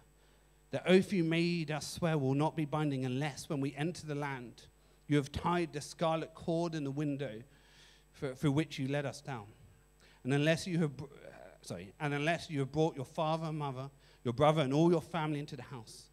The 0.71 0.87
oath 0.87 1.13
you 1.13 1.23
made 1.23 1.71
us 1.71 1.87
swear 1.87 2.17
will 2.17 2.33
not 2.33 2.55
be 2.55 2.65
binding 2.65 3.05
unless, 3.05 3.49
when 3.49 3.61
we 3.61 3.73
enter 3.75 4.05
the 4.05 4.15
land, 4.15 4.63
you 5.07 5.17
have 5.17 5.31
tied 5.31 5.73
the 5.73 5.81
scarlet 5.81 6.33
cord 6.33 6.75
in 6.75 6.83
the 6.83 6.91
window 6.91 7.41
for, 8.11 8.35
for 8.35 8.51
which 8.51 8.79
you 8.79 8.87
led 8.87 9.05
us 9.05 9.21
down. 9.21 9.45
And 10.23 10.33
unless 10.33 10.67
you 10.67 10.79
have, 10.79 10.91
uh, 11.01 11.05
sorry, 11.61 11.93
and 11.99 12.13
unless 12.13 12.49
you 12.49 12.59
have 12.59 12.71
brought 12.71 12.95
your 12.95 13.05
father 13.05 13.45
and 13.47 13.57
mother, 13.57 13.89
your 14.23 14.33
brother, 14.33 14.61
and 14.61 14.73
all 14.73 14.91
your 14.91 15.01
family 15.01 15.39
into 15.39 15.55
the 15.55 15.63
house. 15.63 16.03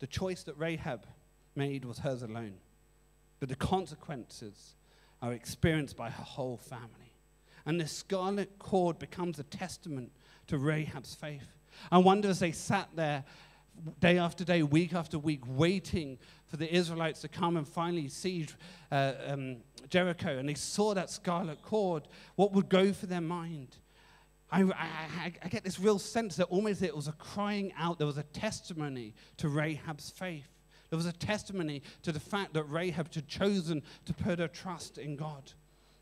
The 0.00 0.06
choice 0.06 0.42
that 0.42 0.58
Rahab 0.58 1.06
made 1.56 1.84
was 1.84 1.98
hers 1.98 2.22
alone, 2.22 2.56
but 3.40 3.48
the 3.48 3.56
consequences 3.56 4.74
are 5.22 5.32
experienced 5.32 5.96
by 5.96 6.10
her 6.10 6.22
whole 6.22 6.58
family. 6.58 7.14
And 7.64 7.80
the 7.80 7.86
scarlet 7.86 8.58
cord 8.58 8.98
becomes 8.98 9.38
a 9.38 9.44
testament 9.44 10.12
to 10.48 10.58
Rahab's 10.58 11.14
faith. 11.14 11.46
I 11.90 11.98
wonder 11.98 12.28
as 12.28 12.40
they 12.40 12.52
sat 12.52 12.90
there 12.94 13.24
day 14.00 14.18
after 14.18 14.44
day, 14.44 14.62
week 14.62 14.92
after 14.92 15.18
week, 15.18 15.40
waiting 15.46 16.18
for 16.54 16.58
the 16.58 16.72
Israelites 16.72 17.20
to 17.20 17.26
come 17.26 17.56
and 17.56 17.66
finally 17.66 18.06
siege 18.06 18.54
uh, 18.92 19.14
um, 19.26 19.56
Jericho, 19.88 20.38
and 20.38 20.48
they 20.48 20.54
saw 20.54 20.94
that 20.94 21.10
scarlet 21.10 21.60
cord, 21.62 22.06
what 22.36 22.52
would 22.52 22.68
go 22.68 22.92
for 22.92 23.06
their 23.06 23.20
mind? 23.20 23.78
I, 24.52 24.62
I, 24.62 25.32
I, 25.42 25.48
get 25.48 25.64
this 25.64 25.80
real 25.80 25.98
sense 25.98 26.36
that 26.36 26.44
almost 26.44 26.80
it 26.80 26.94
was 26.94 27.08
a 27.08 27.12
crying 27.14 27.72
out. 27.76 27.98
There 27.98 28.06
was 28.06 28.18
a 28.18 28.22
testimony 28.22 29.16
to 29.38 29.48
Rahab's 29.48 30.10
faith. 30.10 30.46
There 30.90 30.96
was 30.96 31.06
a 31.06 31.12
testimony 31.12 31.82
to 32.04 32.12
the 32.12 32.20
fact 32.20 32.54
that 32.54 32.62
Rahab 32.70 33.12
had 33.12 33.26
chosen 33.26 33.82
to 34.04 34.14
put 34.14 34.38
her 34.38 34.46
trust 34.46 34.96
in 34.96 35.16
God. 35.16 35.50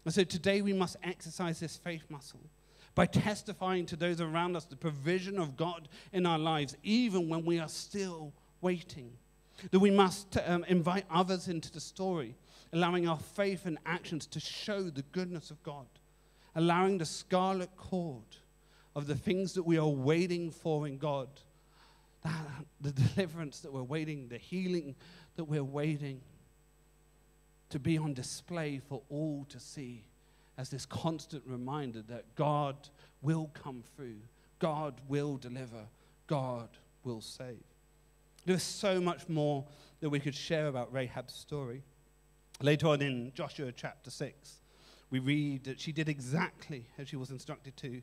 And 0.05 0.13
so 0.13 0.23
today 0.23 0.61
we 0.61 0.75
must 0.75 0.97
exercise 1.03 1.61
this 1.61 1.79
faith 1.79 2.05
muscle 2.11 2.43
by 2.95 3.07
testifying 3.07 3.87
to 3.87 3.97
those 3.97 4.21
around 4.21 4.55
us 4.55 4.67
the 4.67 4.77
provision 4.77 5.39
of 5.39 5.57
God 5.57 5.89
in 6.13 6.27
our 6.27 6.39
lives, 6.39 6.77
even 6.83 7.31
when 7.31 7.47
we 7.47 7.59
are 7.59 7.69
still 7.69 8.35
waiting 8.61 9.13
that 9.71 9.81
we 9.81 9.91
must 9.91 10.37
um, 10.47 10.65
invite 10.65 11.05
others 11.11 11.49
into 11.49 11.71
the 11.71 11.81
story, 11.81 12.35
allowing 12.73 13.09
our 13.09 13.19
faith 13.19 13.67
and 13.67 13.79
actions 13.87 14.27
to 14.27 14.41
show 14.41 14.83
the 14.83 15.03
goodness 15.13 15.51
of 15.51 15.63
God, 15.63 15.87
allowing 16.55 16.99
the 16.99 17.07
scarlet 17.07 17.71
cord 17.77 18.37
of 18.95 19.07
the 19.07 19.15
things 19.15 19.55
that 19.55 19.63
we 19.63 19.79
are 19.79 19.89
waiting 19.89 20.51
for 20.51 20.87
in 20.87 20.99
God, 20.99 21.29
that, 22.23 22.33
the 22.81 22.93
deliverance 22.93 23.61
that 23.61 23.73
we're 23.73 23.83
waiting, 23.83 24.29
the 24.29 24.39
healing 24.39 24.95
that 25.37 25.45
we're 25.45 25.65
waiting, 25.65 26.21
to 27.71 27.79
be 27.79 27.97
on 27.97 28.13
display 28.13 28.81
for 28.87 29.01
all 29.09 29.47
to 29.49 29.59
see 29.59 30.05
as 30.59 30.69
this 30.69 30.85
constant 30.85 31.43
reminder 31.47 32.03
that 32.03 32.35
God 32.35 32.77
will 33.23 33.51
come 33.55 33.83
through, 33.97 34.19
God 34.59 35.01
will 35.09 35.39
deliver, 35.39 35.87
God 36.27 36.69
will 37.03 37.23
save. 37.23 37.65
There's 38.45 38.63
so 38.63 39.01
much 39.01 39.29
more 39.29 39.65
that 40.01 40.11
we 40.11 40.21
could 40.21 40.35
share 40.35 40.67
about 40.67 40.93
Rahab's 40.93 41.35
story. 41.35 41.83
Later 42.61 42.89
on 42.89 43.03
in 43.03 43.33
Joshua 43.35 43.73
chapter 43.73 44.11
6, 44.11 44.61
we 45.11 45.19
read 45.19 45.65
that 45.65 45.81
she 45.81 45.93
did 45.93 46.09
exactly 46.09 46.87
as 46.99 47.09
she 47.09 47.17
was 47.17 47.31
instructed 47.31 47.77
to. 47.79 48.03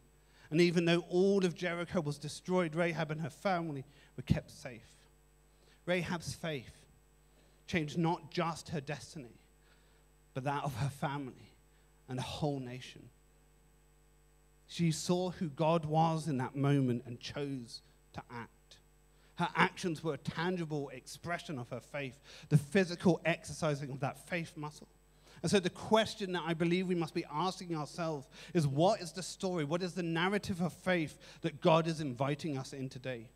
And 0.52 0.62
even 0.62 0.86
though 0.86 1.04
all 1.10 1.46
of 1.46 1.56
Jericho 1.56 2.02
was 2.02 2.18
destroyed, 2.18 2.76
Rahab 2.76 3.12
and 3.12 3.22
her 3.22 3.30
family 3.30 3.84
were 4.16 4.24
kept 4.24 4.52
safe. 4.52 4.94
Rahab's 5.86 6.34
faith 6.34 6.86
changed 7.68 7.98
not 7.98 8.32
just 8.32 8.70
her 8.70 8.82
destiny, 8.82 9.40
but 10.34 10.44
that 10.44 10.64
of 10.64 10.76
her 10.78 10.90
family 10.90 11.54
and 12.08 12.18
the 12.18 12.24
whole 12.24 12.60
nation. 12.60 13.10
She 14.68 14.92
saw 14.92 15.32
who 15.32 15.50
God 15.50 15.86
was 15.86 16.28
in 16.28 16.38
that 16.38 16.56
moment 16.56 17.04
and 17.06 17.20
chose 17.20 17.82
to 18.14 18.22
act. 18.32 18.50
Her 19.40 19.50
actions 19.56 20.04
were 20.04 20.16
a 20.16 20.18
tangible 20.18 20.90
expression 20.90 21.58
of 21.58 21.70
her 21.70 21.80
faith, 21.80 22.20
the 22.50 22.58
physical 22.58 23.22
exercising 23.24 23.90
of 23.90 24.02
that 24.02 24.28
faith 24.28 24.52
muscle. 24.58 24.90
And 25.42 25.50
so, 25.50 25.62
the 25.62 25.70
question 25.70 26.34
that 26.34 26.44
I 26.46 26.54
believe 26.54 26.90
we 26.90 26.96
must 26.96 27.14
be 27.14 27.24
asking 27.34 27.74
ourselves 27.74 28.28
is 28.54 28.68
what 28.68 29.00
is 29.00 29.14
the 29.14 29.24
story? 29.24 29.64
What 29.64 29.82
is 29.82 29.94
the 29.94 30.04
narrative 30.04 30.60
of 30.60 30.74
faith 30.74 31.18
that 31.40 31.62
God 31.62 31.88
is 31.88 32.02
inviting 32.02 32.58
us 32.58 32.74
in 32.74 32.90
today? 32.90 33.28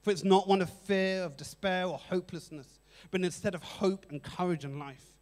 For 0.00 0.10
it's 0.10 0.24
not 0.24 0.48
one 0.48 0.62
of 0.62 0.70
fear, 0.70 1.24
of 1.24 1.36
despair, 1.36 1.84
or 1.84 1.98
hopelessness, 1.98 2.80
but 3.10 3.20
instead 3.20 3.54
of 3.54 3.62
hope 3.62 4.06
and 4.08 4.22
courage 4.22 4.64
and 4.64 4.78
life. 4.78 5.12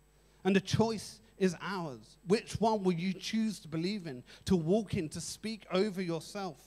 And 0.44 0.54
the 0.54 0.60
choice 0.60 1.18
is 1.38 1.56
ours. 1.60 2.16
Which 2.28 2.60
one 2.60 2.84
will 2.84 2.92
you 2.92 3.12
choose 3.12 3.58
to 3.58 3.66
believe 3.66 4.06
in, 4.06 4.22
to 4.44 4.54
walk 4.54 4.94
in, 4.94 5.08
to 5.08 5.20
speak 5.20 5.66
over 5.72 6.00
yourself? 6.00 6.58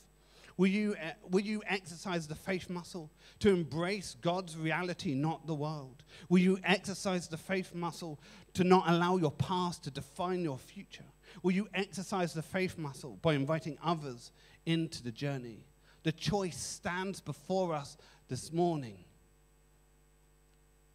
Will 0.62 0.68
you, 0.68 0.94
uh, 0.94 1.10
will 1.28 1.40
you 1.40 1.60
exercise 1.66 2.28
the 2.28 2.36
faith 2.36 2.70
muscle 2.70 3.10
to 3.40 3.48
embrace 3.48 4.14
God's 4.20 4.56
reality, 4.56 5.12
not 5.12 5.44
the 5.44 5.56
world? 5.56 6.04
Will 6.28 6.38
you 6.38 6.56
exercise 6.62 7.26
the 7.26 7.36
faith 7.36 7.74
muscle 7.74 8.20
to 8.54 8.62
not 8.62 8.84
allow 8.86 9.16
your 9.16 9.32
past 9.32 9.82
to 9.82 9.90
define 9.90 10.44
your 10.44 10.58
future? 10.58 11.02
Will 11.42 11.50
you 11.50 11.66
exercise 11.74 12.32
the 12.32 12.42
faith 12.42 12.78
muscle 12.78 13.18
by 13.22 13.34
inviting 13.34 13.76
others 13.82 14.30
into 14.64 15.02
the 15.02 15.10
journey? 15.10 15.66
The 16.04 16.12
choice 16.12 16.58
stands 16.58 17.20
before 17.20 17.74
us 17.74 17.96
this 18.28 18.52
morning. 18.52 18.98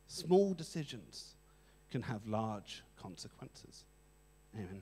Small 0.07 0.53
decisions 0.53 1.35
can 1.91 2.03
have 2.03 2.25
large 2.25 2.83
consequences. 2.95 3.83
Amen. 4.55 4.81